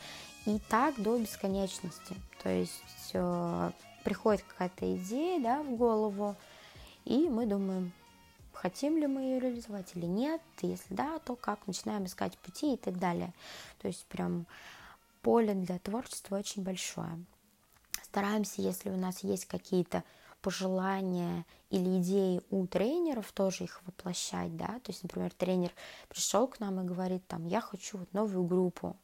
И 0.46 0.58
так 0.70 0.94
до 1.02 1.18
бесконечности. 1.18 2.14
То 2.42 2.48
есть 2.48 3.10
э, 3.12 3.70
приходит 4.06 4.44
какая-то 4.44 4.96
идея 4.98 5.40
да, 5.40 5.62
в 5.64 5.74
голову, 5.74 6.36
и 7.04 7.28
мы 7.28 7.44
думаем, 7.44 7.92
хотим 8.52 8.98
ли 8.98 9.08
мы 9.08 9.22
ее 9.22 9.40
реализовать 9.40 9.96
или 9.96 10.06
нет, 10.06 10.40
если 10.62 10.94
да, 10.94 11.18
то 11.18 11.34
как, 11.34 11.66
начинаем 11.66 12.04
искать 12.04 12.38
пути 12.38 12.74
и 12.74 12.76
так 12.76 13.00
далее. 13.00 13.34
То 13.80 13.88
есть 13.88 14.06
прям 14.06 14.46
поле 15.22 15.54
для 15.54 15.80
творчества 15.80 16.36
очень 16.36 16.62
большое. 16.62 17.18
Стараемся, 18.04 18.62
если 18.62 18.90
у 18.90 18.96
нас 18.96 19.24
есть 19.24 19.46
какие-то 19.46 20.04
пожелания 20.40 21.44
или 21.70 21.98
идеи 22.00 22.42
у 22.50 22.68
тренеров, 22.68 23.32
тоже 23.32 23.64
их 23.64 23.82
воплощать, 23.86 24.56
да, 24.56 24.78
то 24.84 24.92
есть, 24.92 25.02
например, 25.02 25.32
тренер 25.32 25.72
пришел 26.08 26.46
к 26.46 26.60
нам 26.60 26.80
и 26.80 26.84
говорит, 26.84 27.26
там, 27.26 27.44
я 27.44 27.60
хочу 27.60 27.98
вот 27.98 28.12
новую 28.12 28.44
группу, 28.44 28.96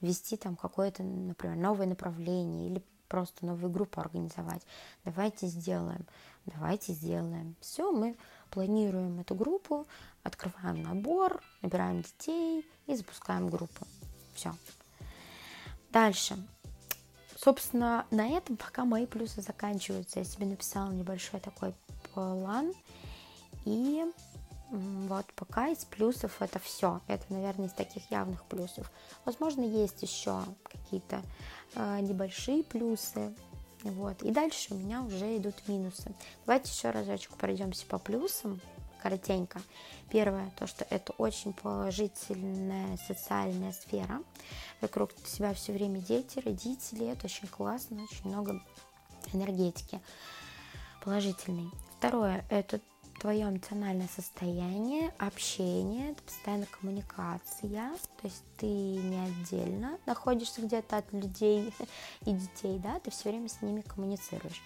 ввести 0.00 0.38
там 0.38 0.56
какое-то, 0.56 1.02
например, 1.02 1.58
новое 1.58 1.86
направление 1.86 2.70
или 2.70 2.82
просто 3.08 3.46
новую 3.46 3.70
группу 3.70 4.00
организовать. 4.00 4.62
Давайте 5.04 5.46
сделаем, 5.46 6.04
давайте 6.46 6.92
сделаем. 6.92 7.56
Все, 7.60 7.90
мы 7.90 8.16
планируем 8.50 9.20
эту 9.20 9.34
группу, 9.34 9.86
открываем 10.22 10.82
набор, 10.82 11.42
набираем 11.62 12.02
детей 12.02 12.66
и 12.86 12.94
запускаем 12.94 13.48
группу. 13.48 13.86
Все. 14.34 14.54
Дальше. 15.90 16.36
Собственно, 17.36 18.06
на 18.10 18.28
этом 18.28 18.56
пока 18.56 18.84
мои 18.84 19.06
плюсы 19.06 19.42
заканчиваются. 19.42 20.18
Я 20.18 20.24
себе 20.24 20.46
написала 20.46 20.90
небольшой 20.90 21.40
такой 21.40 21.74
план. 22.12 22.72
И 23.64 24.04
вот 24.70 25.26
пока 25.34 25.68
из 25.68 25.84
плюсов 25.84 26.40
это 26.40 26.58
все. 26.58 27.00
Это, 27.06 27.24
наверное, 27.32 27.68
из 27.68 27.72
таких 27.72 28.10
явных 28.10 28.44
плюсов. 28.44 28.90
Возможно, 29.24 29.62
есть 29.62 30.02
еще 30.02 30.42
какие-то 30.62 31.22
э, 31.74 32.00
небольшие 32.00 32.62
плюсы. 32.64 33.34
Вот. 33.82 34.22
И 34.22 34.30
дальше 34.30 34.74
у 34.74 34.76
меня 34.76 35.02
уже 35.02 35.36
идут 35.36 35.54
минусы. 35.68 36.12
Давайте 36.44 36.70
еще 36.70 36.90
разочек 36.90 37.32
пройдемся 37.36 37.86
по 37.86 37.98
плюсам 37.98 38.60
коротенько. 39.02 39.60
Первое, 40.10 40.50
то, 40.58 40.66
что 40.66 40.84
это 40.90 41.12
очень 41.18 41.52
положительная 41.52 42.96
социальная 43.06 43.72
сфера. 43.72 44.22
Вокруг 44.80 45.12
себя 45.24 45.54
все 45.54 45.72
время 45.72 46.00
дети, 46.00 46.40
родители. 46.40 47.06
Это 47.06 47.26
очень 47.26 47.48
классно, 47.48 48.02
очень 48.02 48.28
много 48.28 48.60
энергетики 49.32 50.00
положительной. 51.02 51.70
Второе, 51.98 52.44
это 52.50 52.80
твое 53.18 53.42
эмоциональное 53.42 54.08
состояние, 54.08 55.12
общение, 55.18 56.12
это 56.12 56.22
постоянно 56.22 56.66
коммуникация, 56.66 57.92
то 58.20 58.24
есть 58.24 58.44
ты 58.56 58.66
не 58.66 59.18
отдельно 59.18 59.98
находишься 60.06 60.62
где-то 60.62 60.98
от 60.98 61.12
людей 61.12 61.72
и 62.26 62.32
детей, 62.32 62.78
да, 62.78 62.98
ты 63.00 63.10
все 63.10 63.30
время 63.30 63.48
с 63.48 63.60
ними 63.62 63.82
коммуницируешь. 63.82 64.62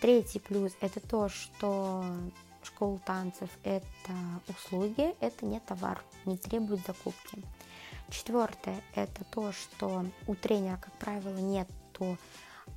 Третий 0.00 0.38
плюс 0.38 0.72
это 0.80 1.00
то, 1.00 1.28
что 1.28 2.04
школа 2.62 2.98
танцев 3.04 3.50
это 3.64 4.12
услуги, 4.48 5.14
это 5.20 5.44
не 5.44 5.60
товар, 5.60 6.02
не 6.24 6.36
требует 6.36 6.86
закупки. 6.86 7.42
Четвертое 8.10 8.80
это 8.94 9.24
то, 9.30 9.52
что 9.52 10.04
у 10.26 10.34
тренера, 10.34 10.78
как 10.78 10.92
правило, 10.94 11.38
нету 11.38 12.18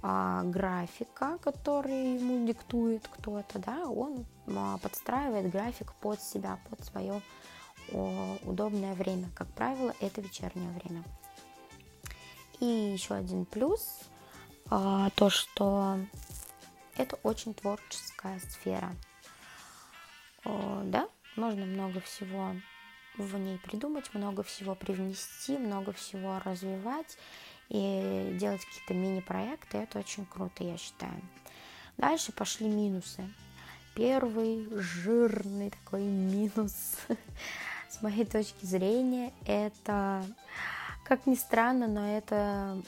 а, 0.01 0.43
графика, 0.43 1.37
который 1.39 2.15
ему 2.15 2.45
диктует 2.45 3.07
кто-то, 3.07 3.59
да, 3.59 3.87
он 3.87 4.25
а, 4.47 4.77
подстраивает 4.79 5.51
график 5.51 5.93
под 5.95 6.21
себя, 6.21 6.59
под 6.69 6.83
свое 6.83 7.21
удобное 8.43 8.93
время. 8.95 9.29
Как 9.35 9.47
правило, 9.49 9.93
это 9.99 10.21
вечернее 10.21 10.69
время. 10.71 11.03
И 12.61 12.65
еще 12.65 13.13
один 13.13 13.45
плюс, 13.45 13.99
а, 14.69 15.09
то, 15.11 15.29
что 15.29 15.99
это 16.95 17.17
очень 17.23 17.53
творческая 17.53 18.39
сфера. 18.39 18.95
Да, 20.45 21.09
можно 21.35 21.65
много 21.65 21.99
всего 21.99 22.55
в 23.17 23.37
ней 23.37 23.59
придумать, 23.59 24.13
много 24.13 24.43
всего 24.43 24.75
привнести, 24.75 25.57
много 25.57 25.91
всего 25.93 26.39
развивать 26.43 27.17
и 27.69 28.35
делать 28.39 28.65
какие-то 28.65 28.93
мини-проекты, 28.93 29.77
это 29.79 29.99
очень 29.99 30.25
круто, 30.25 30.63
я 30.63 30.77
считаю. 30.77 31.21
Дальше 31.97 32.31
пошли 32.31 32.67
минусы. 32.67 33.23
Первый 33.95 34.67
жирный 34.71 35.69
такой 35.69 36.03
минус 36.03 36.73
с 37.89 38.01
моей 38.01 38.25
точки 38.25 38.65
зрения 38.65 39.31
это, 39.45 40.25
как 41.05 41.27
ни 41.27 41.35
странно, 41.35 41.87
но 41.87 42.17
это 42.17 42.81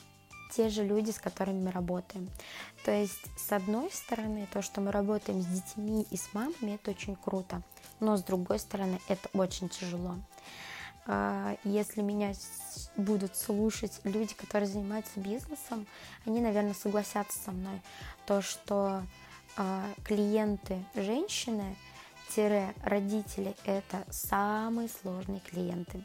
те 0.52 0.70
же 0.70 0.84
люди, 0.84 1.12
с 1.12 1.20
которыми 1.20 1.66
мы 1.66 1.72
работаем. 1.72 2.30
То 2.86 2.92
есть, 2.92 3.22
с 3.38 3.52
одной 3.52 3.92
стороны, 3.92 4.48
то, 4.52 4.62
что 4.62 4.82
мы 4.82 4.92
работаем 4.92 5.42
с 5.42 5.46
детьми 5.46 6.08
и 6.10 6.18
с 6.18 6.34
мамами, 6.34 6.76
это 6.76 6.92
очень 6.92 7.16
круто, 7.16 7.62
но 8.00 8.16
с 8.16 8.24
другой 8.24 8.60
стороны, 8.60 9.00
это 9.08 9.30
очень 9.34 9.70
тяжело. 9.70 10.16
А, 11.08 11.56
если 11.64 12.02
меня 12.02 12.34
будут 12.98 13.36
слушать 13.36 14.00
люди, 14.04 14.34
которые 14.34 14.68
занимаются 14.68 15.20
бизнесом, 15.20 15.86
они, 16.26 16.42
наверное, 16.42 16.74
согласятся 16.74 17.38
со 17.40 17.52
мной. 17.52 17.82
То, 18.26 18.42
что 18.42 19.04
а, 19.58 19.86
клиенты 20.04 20.84
женщины, 20.96 21.76
родители– 22.84 23.56
это 23.66 24.04
самые 24.10 24.90
сложные 24.90 25.40
клиенты. 25.42 26.04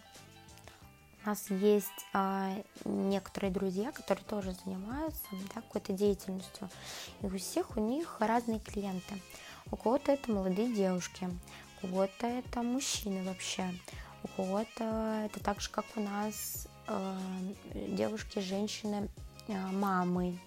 У 1.25 1.29
нас 1.29 1.51
есть 1.51 2.07
а, 2.13 2.55
некоторые 2.85 3.51
друзья, 3.51 3.93
которые 3.93 4.25
тоже 4.25 4.55
занимаются 4.65 5.27
да, 5.55 5.61
какой-то 5.61 5.93
деятельностью. 5.93 6.71
И 7.21 7.27
у 7.27 7.37
всех 7.37 7.77
у 7.77 7.81
них 7.81 8.17
разные 8.21 8.59
клиенты. 8.59 9.21
У 9.71 9.77
кого-то 9.77 10.13
это 10.13 10.31
молодые 10.31 10.73
девушки, 10.73 11.29
у 11.83 11.87
кого-то 11.87 12.27
это 12.27 12.63
мужчины 12.63 13.23
вообще, 13.25 13.65
у 14.23 14.29
кого-то 14.29 15.25
это 15.27 15.41
так 15.41 15.61
же, 15.61 15.71
как 15.71 15.85
у 15.97 16.01
нас 16.01 16.69
э, 16.87 17.17
девушки, 17.89 18.39
женщины, 18.39 19.09
э, 19.49 19.53
мамы, 19.55 20.39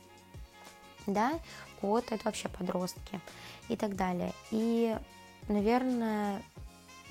да, 1.08 1.40
кого-то 1.82 2.16
это 2.16 2.26
вообще 2.26 2.50
подростки 2.50 3.20
и 3.70 3.76
так 3.76 3.96
далее. 3.96 4.34
И, 4.52 4.98
наверное, 5.48 6.42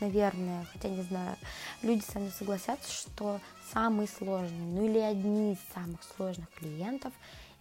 наверное, 0.01 0.67
хотя 0.73 0.89
не 0.89 1.03
знаю, 1.03 1.37
люди 1.83 2.03
со 2.03 2.19
мной 2.19 2.33
согласятся, 2.33 2.93
что 2.93 3.41
самый 3.73 4.09
сложный, 4.09 4.67
ну 4.67 4.85
или 4.85 4.99
одни 4.99 5.53
из 5.53 5.59
самых 5.75 6.03
сложных 6.17 6.51
клиентов 6.51 7.13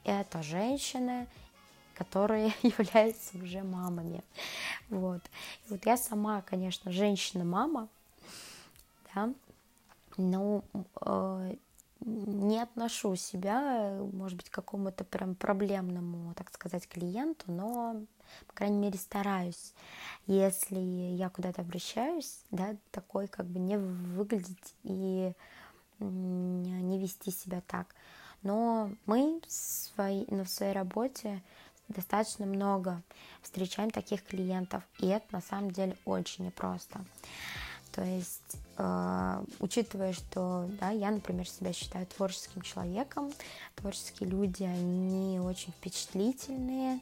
это 0.03 0.41
женщины, 0.41 1.27
которые 1.96 2.53
являются 2.63 3.38
уже 3.38 3.62
мамами. 3.62 4.24
Вот. 4.89 5.22
И 5.67 5.70
вот 5.70 5.86
я 5.86 5.98
сама, 5.98 6.41
конечно, 6.41 6.91
женщина-мама, 6.91 7.88
да, 9.13 9.34
но 10.18 10.63
э, 11.01 11.56
не 12.06 12.60
отношу 12.60 13.15
себя, 13.15 14.00
может 14.13 14.38
быть, 14.38 14.50
к 14.50 14.54
какому-то 14.54 15.04
прям 15.04 15.36
проблемному, 15.36 16.34
так 16.34 16.52
сказать, 16.54 16.88
клиенту, 16.88 17.52
но, 17.52 18.02
по 18.47 18.54
крайней 18.54 18.80
мере, 18.80 18.97
стараюсь, 18.97 19.74
если 20.26 20.80
я 20.80 21.30
куда-то 21.30 21.62
обращаюсь, 21.62 22.41
да, 22.50 22.76
такой 22.91 23.28
как 23.28 23.45
бы 23.45 23.60
не 23.60 23.78
выглядеть 23.78 24.76
и 24.84 25.34
не 26.00 27.00
вести 27.00 27.30
себя 27.32 27.62
так. 27.67 27.95
Но 28.41 28.91
мы 29.06 29.39
в 29.47 29.52
своей, 29.52 30.26
на 30.34 30.45
своей 30.45 30.74
работе 30.74 31.43
достаточно 31.88 32.47
много 32.47 33.04
встречаем 33.43 33.91
таких 33.91 34.24
клиентов, 34.24 34.84
и 34.97 35.08
это 35.08 35.26
на 35.32 35.41
самом 35.41 35.69
деле 35.69 35.95
очень 36.06 36.45
непросто. 36.45 37.06
То 37.91 38.04
есть, 38.04 38.58
э, 38.77 39.43
учитывая, 39.60 40.13
что 40.13 40.69
да, 40.80 40.91
я, 40.91 41.12
например, 41.12 41.47
себя 41.47 41.73
считаю 41.73 42.06
творческим 42.08 42.62
человеком, 42.62 43.32
творческие 43.75 44.30
люди, 44.30 44.63
они 44.63 45.39
очень 45.39 45.73
впечатлительные, 45.73 47.01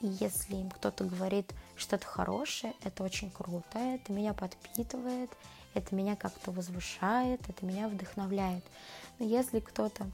и 0.00 0.06
если 0.06 0.56
им 0.56 0.70
кто-то 0.70 1.04
говорит 1.04 1.52
что-то 1.76 2.06
хорошее, 2.06 2.72
это 2.84 3.02
очень 3.02 3.30
круто, 3.30 3.78
это 3.78 4.12
меня 4.12 4.32
подпитывает, 4.32 5.30
это 5.74 5.94
меня 5.94 6.16
как-то 6.16 6.52
возвышает, 6.52 7.40
это 7.48 7.66
меня 7.66 7.88
вдохновляет. 7.88 8.64
Но 9.18 9.26
если 9.26 9.60
кто-то 9.60 10.06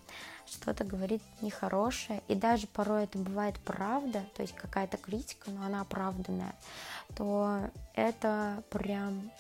что-то 0.46 0.84
говорит 0.84 1.22
нехорошее, 1.40 2.22
и 2.28 2.34
даже 2.34 2.66
порой 2.66 3.04
это 3.04 3.18
бывает 3.18 3.58
правда, 3.64 4.24
то 4.34 4.42
есть 4.42 4.54
какая-то 4.54 4.96
критика, 4.96 5.50
но 5.50 5.64
она 5.64 5.80
оправданная, 5.80 6.54
то 7.16 7.70
это 7.94 8.62
прям 8.70 9.30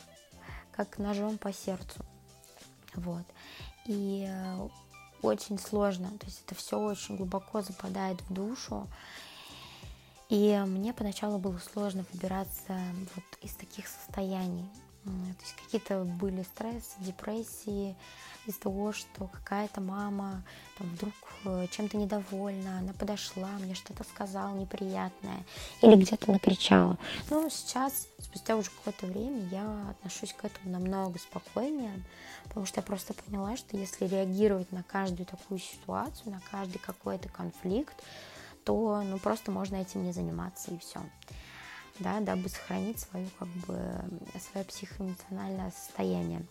как 0.76 0.98
ножом 0.98 1.38
по 1.38 1.52
сердцу. 1.52 2.04
Вот. 2.94 3.24
И 3.86 4.26
э, 4.28 4.68
очень 5.22 5.58
сложно, 5.58 6.10
то 6.18 6.26
есть 6.26 6.42
это 6.46 6.54
все 6.54 6.78
очень 6.78 7.16
глубоко 7.16 7.62
западает 7.62 8.20
в 8.22 8.32
душу. 8.32 8.86
И 10.28 10.62
мне 10.66 10.92
поначалу 10.92 11.38
было 11.38 11.58
сложно 11.58 12.04
выбираться 12.12 12.78
вот 13.14 13.24
из 13.42 13.52
таких 13.54 13.86
состояний. 13.86 14.68
То 15.04 15.42
есть 15.42 15.56
какие-то 15.56 16.04
были 16.04 16.42
стрессы, 16.42 16.96
депрессии 17.00 17.94
из 18.46 18.56
того, 18.56 18.92
что 18.92 19.26
какая-то 19.26 19.80
мама 19.80 20.42
там 20.78 20.88
вдруг 20.88 21.14
э, 21.44 21.66
чем-то 21.70 21.96
недовольна, 21.96 22.78
она 22.78 22.92
подошла, 22.92 23.48
мне 23.60 23.74
что-то 23.74 24.04
сказала 24.04 24.54
неприятное 24.54 25.44
или 25.82 25.94
где-то 25.96 26.30
накричала. 26.30 26.98
Но 27.30 27.48
сейчас, 27.48 28.08
спустя 28.18 28.56
уже 28.56 28.70
какое-то 28.70 29.06
время, 29.06 29.46
я 29.50 29.90
отношусь 29.90 30.32
к 30.32 30.44
этому 30.44 30.70
намного 30.70 31.18
спокойнее, 31.18 32.02
потому 32.44 32.66
что 32.66 32.80
я 32.80 32.82
просто 32.82 33.14
поняла, 33.14 33.56
что 33.56 33.76
если 33.76 34.06
реагировать 34.06 34.72
на 34.72 34.82
каждую 34.82 35.26
такую 35.26 35.60
ситуацию, 35.60 36.32
на 36.32 36.40
каждый 36.50 36.78
какой-то 36.78 37.28
конфликт, 37.28 37.94
то 38.64 39.02
ну, 39.04 39.18
просто 39.18 39.50
можно 39.50 39.76
этим 39.76 40.04
не 40.04 40.12
заниматься 40.12 40.70
и 40.70 40.78
все 40.78 41.00
да, 41.98 42.20
дабы 42.20 42.48
сохранить 42.48 43.00
свою, 43.00 43.28
как 43.38 43.48
бы, 43.48 44.04
свое 44.38 44.64
психоэмоциональное 44.66 45.70
состояние. 45.70 46.44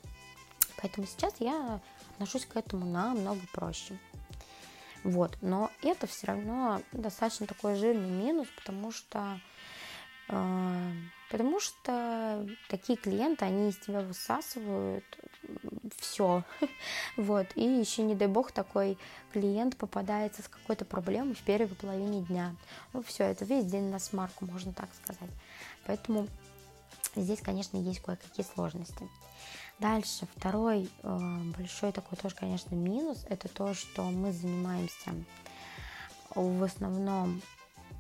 Поэтому 0.82 1.08
сейчас 1.08 1.36
я 1.40 1.80
отношусь 2.12 2.46
к 2.46 2.56
этому 2.56 2.86
намного 2.86 3.42
проще. 3.52 3.98
Вот, 5.04 5.38
но 5.42 5.70
это 5.82 6.08
все 6.08 6.28
равно 6.28 6.82
достаточно 6.94 7.46
такой 7.46 7.76
жирный 7.76 8.10
минус, 8.10 8.48
потому 8.56 8.92
что 8.92 9.40
э, 10.30 10.92
потому 11.34 11.60
что 11.60 12.48
такие 12.70 12.96
клиенты, 12.96 13.46
они 13.46 13.70
из 13.70 13.78
тебя 13.78 14.02
высасывают 14.02 15.04
все. 15.98 16.44
вот. 17.18 17.48
И 17.56 17.64
еще, 17.64 18.04
не 18.04 18.14
дай 18.14 18.28
бог, 18.28 18.52
такой 18.52 19.00
клиент 19.32 19.76
попадается 19.76 20.44
с 20.44 20.48
какой-то 20.48 20.86
проблемой 20.86 21.34
в 21.34 21.42
первой 21.42 21.70
половине 21.70 22.22
дня. 22.22 22.56
Ну, 22.94 23.02
все, 23.02 23.24
это 23.24 23.46
весь 23.46 23.66
день 23.66 23.90
на 23.90 23.98
смарку, 23.98 24.46
можно 24.46 24.74
так 24.74 24.90
сказать. 25.02 25.32
Поэтому 25.88 26.28
здесь, 27.16 27.42
конечно, 27.42 27.78
есть 27.78 28.02
кое-какие 28.02 28.46
сложности. 28.46 29.10
Дальше, 29.80 30.28
второй 30.36 30.88
э, 31.02 31.38
большой 31.58 31.94
такой 31.94 32.16
тоже, 32.16 32.36
конечно, 32.36 32.76
минус, 32.76 33.26
это 33.28 33.48
то, 33.48 33.74
что 33.74 34.04
мы 34.04 34.34
занимаемся 34.34 35.16
в 36.36 36.64
основном 36.64 37.42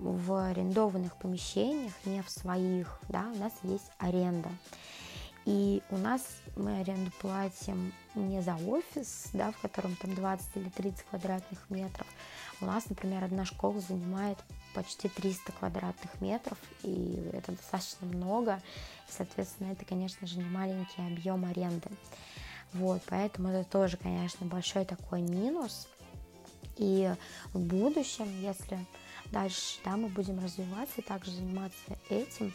в 0.03 0.33
арендованных 0.49 1.15
помещениях, 1.17 1.93
не 2.05 2.21
в 2.21 2.29
своих, 2.29 2.99
да, 3.09 3.29
у 3.33 3.37
нас 3.39 3.53
есть 3.63 3.89
аренда. 3.97 4.49
И 5.45 5.81
у 5.89 5.97
нас 5.97 6.21
мы 6.55 6.79
аренду 6.79 7.11
платим 7.19 7.93
не 8.15 8.41
за 8.41 8.55
офис, 8.55 9.29
да, 9.33 9.51
в 9.51 9.59
котором 9.59 9.95
там 9.97 10.15
20 10.15 10.47
или 10.55 10.69
30 10.69 11.03
квадратных 11.03 11.69
метров. 11.69 12.07
У 12.61 12.65
нас, 12.65 12.87
например, 12.87 13.23
одна 13.23 13.43
школа 13.43 13.79
занимает 13.81 14.37
почти 14.73 15.09
300 15.09 15.51
квадратных 15.53 16.21
метров, 16.21 16.57
и 16.83 17.29
это 17.33 17.51
достаточно 17.51 18.07
много. 18.07 18.61
соответственно, 19.09 19.71
это, 19.71 19.83
конечно 19.85 20.25
же, 20.27 20.37
не 20.37 20.45
маленький 20.45 21.01
объем 21.01 21.45
аренды. 21.45 21.89
Вот, 22.73 23.01
поэтому 23.07 23.49
это 23.49 23.69
тоже, 23.69 23.97
конечно, 23.97 24.45
большой 24.45 24.85
такой 24.85 25.21
минус. 25.21 25.87
И 26.77 27.13
в 27.53 27.59
будущем, 27.59 28.27
если 28.41 28.79
дальше 29.33 29.79
да, 29.83 29.97
мы 29.97 30.07
будем 30.07 30.39
развиваться 30.39 31.01
также 31.01 31.31
заниматься 31.31 31.97
этим, 32.09 32.53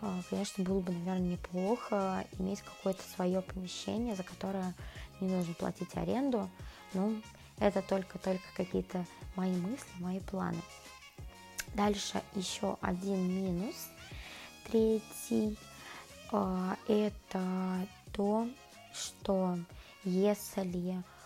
а, 0.00 0.20
конечно, 0.28 0.62
было 0.64 0.80
бы, 0.80 0.92
наверное, 0.92 1.32
неплохо 1.32 2.26
иметь 2.38 2.60
какое-то 2.62 3.02
свое 3.14 3.40
помещение, 3.40 4.14
за 4.14 4.24
которое 4.24 4.74
не 5.20 5.28
нужно 5.28 5.54
платить 5.54 5.96
аренду. 5.96 6.50
Ну, 6.92 7.22
это 7.58 7.82
только-только 7.82 8.44
какие-то 8.56 9.04
мои 9.36 9.54
мысли, 9.56 9.88
мои 10.00 10.20
планы. 10.20 10.60
Дальше 11.74 12.22
еще 12.34 12.76
один 12.80 13.28
минус. 13.28 13.88
Третий 14.70 15.56
а, 16.30 16.76
это 16.86 17.86
то, 18.12 18.48
что 18.92 19.58
если 20.04 20.92
а, 20.92 21.17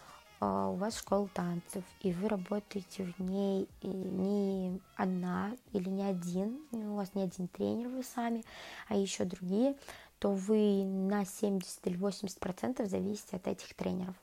у 0.44 0.74
вас 0.74 0.98
школа 0.98 1.28
танцев, 1.28 1.84
и 2.00 2.12
вы 2.12 2.28
работаете 2.28 3.04
в 3.04 3.20
ней 3.20 3.68
не 3.82 4.80
одна 4.96 5.52
или 5.72 5.88
не 5.88 6.02
один, 6.02 6.60
у 6.72 6.96
вас 6.96 7.14
не 7.14 7.22
один 7.22 7.46
тренер 7.46 7.88
вы 7.88 8.02
сами, 8.02 8.44
а 8.88 8.96
еще 8.96 9.24
другие, 9.24 9.76
то 10.18 10.32
вы 10.32 10.84
на 10.84 11.24
70 11.24 11.86
или 11.86 11.96
80 11.96 12.40
процентов 12.40 12.88
зависите 12.88 13.36
от 13.36 13.46
этих 13.46 13.72
тренеров. 13.74 14.16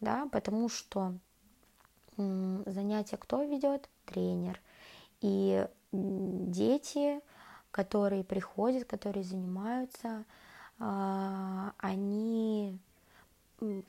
Да, 0.00 0.28
потому 0.32 0.68
что 0.68 1.14
занятия 2.16 3.16
кто 3.16 3.42
ведет? 3.42 3.88
Тренер. 4.06 4.60
И 5.20 5.66
дети, 5.92 7.20
которые 7.70 8.24
приходят, 8.24 8.86
которые 8.86 9.22
занимаются, 9.22 10.24
а, 10.78 11.72
они 11.78 12.78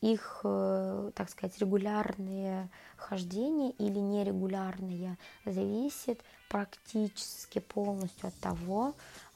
их, 0.02 0.42
э, 0.44 1.12
так 1.16 1.30
сказать, 1.30 1.58
регулярные 1.60 2.70
хождения 2.96 3.72
или 3.72 4.00
нерегулярные 4.00 5.18
зависит 5.46 6.22
практически 6.50 7.60
полностью 7.60 8.28
от 8.28 8.36
того, 8.36 8.94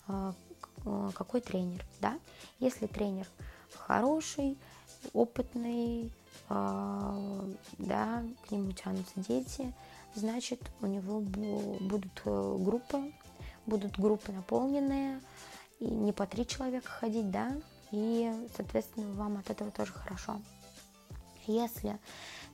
а, 0.08 0.34
э, 0.86 1.10
какой 1.14 1.42
тренер, 1.42 1.84
да. 2.00 2.20
Если 2.60 2.88
тренер 2.88 3.28
хороший, 3.76 4.58
опытный, 5.14 6.12
да, 6.50 8.24
к 8.48 8.52
нему 8.52 8.72
тянутся 8.72 9.14
дети, 9.16 9.72
значит, 10.16 10.60
у 10.82 10.88
него 10.88 11.22
будут 11.22 12.22
э, 12.26 12.58
группы, 12.60 13.14
будут 13.66 14.00
группы 14.00 14.32
наполненные, 14.32 15.22
и 15.80 15.86
не 15.86 16.12
по 16.12 16.26
три 16.26 16.46
человека 16.46 16.90
ходить, 16.90 17.32
да, 17.32 17.56
и, 17.92 18.32
соответственно, 18.56 19.14
вам 19.14 19.38
от 19.38 19.50
этого 19.50 19.72
тоже 19.72 19.94
хорошо. 19.94 20.40
Если 21.48 21.98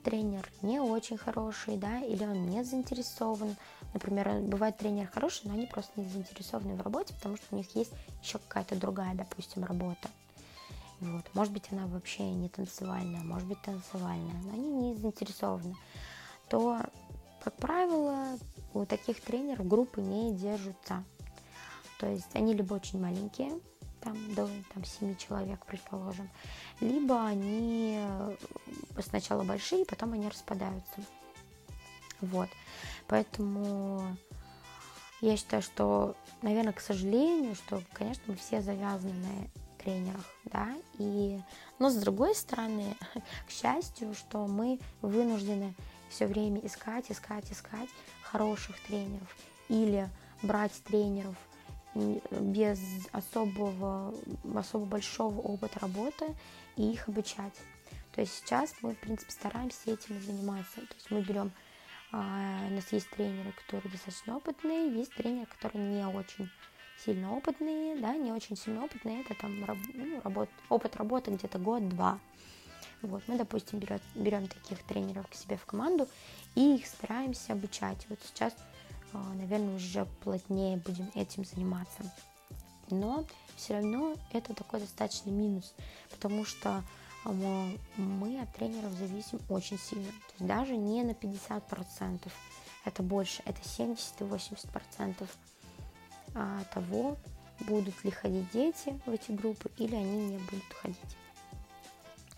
тренер 0.02 0.48
не 0.62 0.80
очень 0.80 1.18
хороший, 1.18 1.76
да, 1.76 2.00
или 2.00 2.24
он 2.24 2.46
не 2.46 2.64
заинтересован, 2.64 3.56
например, 3.92 4.40
бывает 4.40 4.76
тренер 4.76 5.08
хороший, 5.08 5.48
но 5.48 5.54
они 5.54 5.66
просто 5.66 6.00
не 6.00 6.08
заинтересованы 6.08 6.76
в 6.76 6.82
работе, 6.82 7.12
потому 7.14 7.36
что 7.36 7.46
у 7.50 7.56
них 7.56 7.74
есть 7.74 7.92
еще 8.22 8.38
какая-то 8.38 8.76
другая, 8.76 9.14
допустим, 9.14 9.64
работа. 9.64 10.08
Вот. 11.00 11.24
Может 11.34 11.52
быть, 11.52 11.64
она 11.72 11.86
вообще 11.86 12.22
не 12.30 12.48
танцевальная, 12.48 13.22
может 13.22 13.46
быть, 13.46 13.60
танцевальная, 13.62 14.40
но 14.44 14.52
они 14.52 14.70
не 14.70 14.94
заинтересованы. 14.94 15.76
То, 16.48 16.80
как 17.42 17.54
правило, 17.56 18.38
у 18.72 18.86
таких 18.86 19.20
тренеров 19.20 19.66
группы 19.66 20.00
не 20.00 20.32
держатся. 20.32 21.04
То 21.98 22.06
есть 22.06 22.34
они 22.34 22.54
либо 22.54 22.74
очень 22.74 23.00
маленькие, 23.00 23.52
там, 24.06 24.34
до 24.34 24.48
там, 24.72 24.84
7 24.84 25.16
человек, 25.16 25.64
предположим, 25.66 26.30
либо 26.80 27.24
они 27.26 27.96
э, 27.98 28.36
сначала 29.00 29.42
большие, 29.42 29.84
потом 29.84 30.12
они 30.12 30.28
распадаются. 30.28 31.00
Вот. 32.20 32.48
Поэтому 33.08 34.16
я 35.20 35.36
считаю, 35.36 35.62
что, 35.62 36.14
наверное, 36.42 36.72
к 36.72 36.80
сожалению, 36.80 37.56
что, 37.56 37.82
конечно, 37.92 38.22
мы 38.28 38.36
все 38.36 38.60
завязаны 38.60 39.12
на 39.12 39.82
тренерах, 39.82 40.24
да, 40.44 40.68
и, 40.98 41.40
но 41.78 41.90
с 41.90 41.96
другой 41.96 42.34
стороны, 42.34 42.96
к 43.48 43.50
счастью, 43.50 44.14
что 44.14 44.46
мы 44.46 44.78
вынуждены 45.02 45.74
все 46.08 46.26
время 46.26 46.60
искать, 46.64 47.10
искать, 47.10 47.50
искать 47.50 47.88
хороших 48.22 48.78
тренеров 48.82 49.36
или 49.68 50.08
брать 50.42 50.72
тренеров 50.84 51.34
без 52.30 52.80
особого, 53.12 54.14
особо 54.54 54.84
большого 54.86 55.40
опыта 55.40 55.80
работы 55.80 56.26
и 56.76 56.92
их 56.92 57.08
обучать. 57.08 57.54
То 58.14 58.22
есть 58.22 58.32
сейчас 58.34 58.74
мы, 58.82 58.94
в 58.94 58.98
принципе, 58.98 59.30
стараемся 59.30 59.90
этим 59.90 60.20
заниматься. 60.22 60.76
То 60.76 60.94
есть 60.94 61.10
мы 61.10 61.20
берем, 61.20 61.52
а, 62.12 62.66
у 62.68 62.74
нас 62.74 62.92
есть 62.92 63.10
тренеры, 63.10 63.52
которые 63.52 63.92
достаточно 63.92 64.36
опытные, 64.36 64.90
есть 64.90 65.14
тренеры, 65.14 65.46
которые 65.46 65.84
не 65.86 66.06
очень 66.06 66.50
сильно 67.04 67.34
опытные, 67.34 67.96
да, 67.96 68.16
не 68.16 68.32
очень 68.32 68.56
сильно 68.56 68.84
опытные, 68.84 69.20
это 69.20 69.34
там 69.34 69.60
ну, 69.60 70.20
работ, 70.22 70.48
опыт 70.68 70.96
работы 70.96 71.30
где-то 71.30 71.58
год-два. 71.58 72.18
Вот, 73.02 73.22
мы, 73.26 73.36
допустим, 73.36 73.78
берем, 73.78 74.00
берем 74.14 74.48
таких 74.48 74.82
тренеров 74.84 75.28
к 75.28 75.34
себе 75.34 75.56
в 75.56 75.66
команду 75.66 76.08
и 76.54 76.76
их 76.76 76.86
стараемся 76.86 77.52
обучать. 77.52 78.06
Вот 78.08 78.18
сейчас 78.24 78.54
наверное, 79.34 79.76
уже 79.76 80.04
плотнее 80.22 80.76
будем 80.78 81.10
этим 81.14 81.44
заниматься. 81.44 82.02
Но 82.90 83.24
все 83.56 83.74
равно 83.74 84.14
это 84.32 84.54
такой 84.54 84.80
достаточно 84.80 85.30
минус, 85.30 85.74
потому 86.10 86.44
что 86.44 86.84
а, 87.24 87.32
мы 87.96 88.40
от 88.40 88.52
тренеров 88.54 88.92
зависим 88.92 89.40
очень 89.48 89.78
сильно. 89.78 90.06
То 90.06 90.34
есть 90.38 90.46
даже 90.46 90.76
не 90.76 91.02
на 91.02 91.10
50%, 91.10 92.30
это 92.84 93.02
больше, 93.02 93.42
это 93.44 93.66
70 93.66 94.20
и 94.20 94.24
80% 94.24 95.28
а, 96.34 96.62
того, 96.72 97.16
будут 97.60 98.04
ли 98.04 98.10
ходить 98.10 98.50
дети 98.52 99.00
в 99.06 99.10
эти 99.10 99.32
группы 99.32 99.70
или 99.78 99.94
они 99.96 100.26
не 100.26 100.38
будут 100.38 100.72
ходить. 100.80 101.16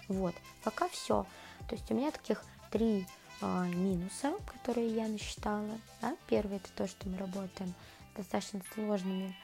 Вот, 0.08 0.34
пока 0.64 0.88
все. 0.88 1.26
То 1.68 1.74
есть 1.74 1.90
у 1.90 1.94
меня 1.94 2.10
таких 2.10 2.42
три 2.70 3.06
а, 3.40 3.66
минуса, 3.66 4.32
которые 4.46 4.88
я 4.94 5.08
насчитала. 5.08 5.78
Да? 6.00 6.16
Первый 6.28 6.56
это 6.56 6.68
то, 6.76 6.86
что 6.88 7.08
мы 7.08 7.18
работаем 7.18 7.72
с 8.12 8.16
достаточно 8.16 8.60
сложными 8.74 9.36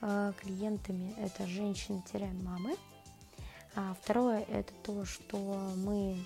а, 0.00 0.32
клиентами, 0.32 1.14
это 1.18 1.46
женщины-мамы. 1.46 2.76
А 3.74 3.94
второе 4.02 4.42
это 4.42 4.72
то, 4.82 5.04
что 5.04 5.36
мы, 5.76 6.22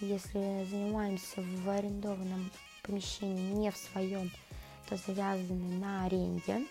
если 0.00 0.66
занимаемся 0.68 1.40
в 1.40 1.68
арендованном 1.68 2.50
помещении 2.82 3.52
не 3.52 3.70
в 3.70 3.76
своем, 3.76 4.30
то 4.88 4.96
завязаны 4.96 5.78
на 5.78 6.06
аренде. 6.06 6.66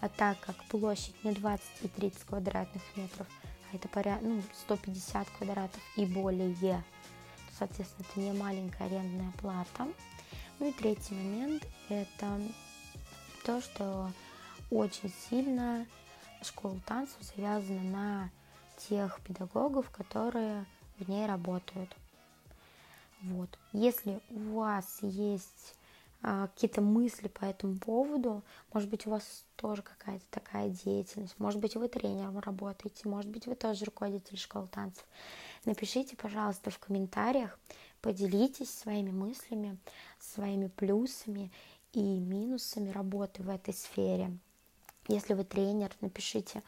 А 0.00 0.08
так 0.08 0.38
как 0.40 0.56
площадь 0.64 1.22
не 1.24 1.32
20 1.32 1.64
и 1.82 1.88
30 1.88 2.22
квадратных 2.24 2.82
метров, 2.96 3.26
а 3.70 3.76
это 3.76 3.88
порядка 3.88 4.24
ну, 4.24 4.42
150 4.64 5.28
квадратов 5.30 5.80
и 5.96 6.06
более, 6.06 6.54
соответственно, 7.58 8.06
это 8.10 8.20
не 8.20 8.32
маленькая 8.32 8.86
арендная 8.86 9.32
плата. 9.38 9.88
Ну 10.58 10.68
и 10.68 10.72
третий 10.72 11.14
момент– 11.14 11.66
это 11.88 12.40
то, 13.44 13.60
что 13.60 14.10
очень 14.70 15.12
сильно 15.28 15.86
школа 16.42 16.78
танцев 16.86 17.16
завязана 17.22 17.82
на 17.82 18.30
тех 18.88 19.20
педагогов, 19.22 19.90
которые 19.90 20.64
в 20.98 21.08
ней 21.08 21.26
работают. 21.26 21.94
Вот. 23.22 23.48
Если 23.72 24.20
у 24.30 24.58
вас 24.60 24.98
есть 25.02 25.74
какие-то 26.20 26.80
мысли 26.80 27.28
по 27.28 27.44
этому 27.44 27.78
поводу, 27.78 28.42
может 28.72 28.88
быть, 28.90 29.06
у 29.06 29.10
вас 29.10 29.44
тоже 29.56 29.82
какая-то 29.82 30.24
такая 30.30 30.68
деятельность, 30.68 31.38
может 31.38 31.60
быть, 31.60 31.76
вы 31.76 31.88
тренером 31.88 32.38
работаете, 32.38 33.08
может 33.08 33.30
быть, 33.30 33.46
вы 33.46 33.54
тоже 33.54 33.84
руководитель 33.84 34.36
школы 34.36 34.68
танцев, 34.68 35.04
Напишите, 35.64 36.16
пожалуйста, 36.16 36.70
в 36.70 36.78
комментариях, 36.78 37.58
поделитесь 38.00 38.70
своими 38.70 39.10
мыслями, 39.10 39.76
своими 40.18 40.68
плюсами 40.68 41.52
и 41.92 42.00
минусами 42.00 42.90
работы 42.90 43.42
в 43.42 43.48
этой 43.48 43.74
сфере. 43.74 44.30
Если 45.08 45.34
вы 45.34 45.44
тренер, 45.44 45.90
напишите, 46.00 46.58
а, 46.58 46.62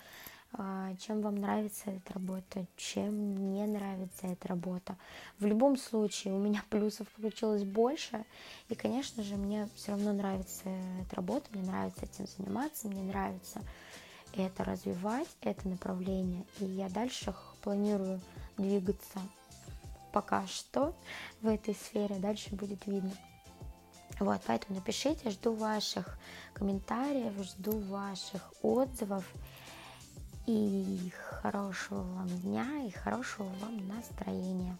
чем 0.99 1.23
вам 1.23 1.37
нравится 1.37 1.91
эта 1.91 2.15
работа, 2.15 2.67
чем 2.77 3.53
не 3.53 3.67
нравится 3.67 4.27
эта 4.27 4.49
работа. 4.49 4.97
В 5.39 5.47
любом 5.47 5.77
случае 5.77 6.35
у 6.35 6.39
меня 6.39 6.63
плюсов 6.71 7.09
получилось 7.09 7.65
больше, 7.65 8.25
и, 8.69 8.75
конечно 8.75 9.23
же, 9.23 9.37
мне 9.37 9.69
все 9.75 9.93
равно 9.93 10.13
нравится 10.13 10.69
эта 11.01 11.17
работа, 11.17 11.47
мне 11.53 11.63
нравится 11.63 12.05
этим 12.05 12.27
заниматься, 12.27 12.89
мне 12.89 13.03
нравится 13.03 13.61
это 14.35 14.65
развивать, 14.65 15.29
это 15.41 15.69
направление, 15.69 16.45
и 16.59 16.65
я 16.65 16.89
дальше 16.89 17.35
планирую 17.63 18.21
двигаться 18.57 19.21
пока 20.13 20.47
что 20.47 20.95
в 21.41 21.49
этой 21.49 21.75
сфере, 21.75 22.17
дальше 22.17 22.55
будет 22.55 22.87
видно. 22.87 23.13
Вот, 24.19 24.41
поэтому 24.47 24.79
напишите, 24.79 25.31
жду 25.31 25.55
ваших 25.55 26.19
комментариев, 26.53 27.33
жду 27.43 27.79
ваших 27.79 28.53
отзывов. 28.63 29.25
И 30.46 31.12
хорошего 31.40 32.03
вам 32.03 32.29
дня, 32.40 32.87
и 32.87 32.90
хорошего 32.90 33.48
вам 33.61 33.87
настроения. 33.88 34.79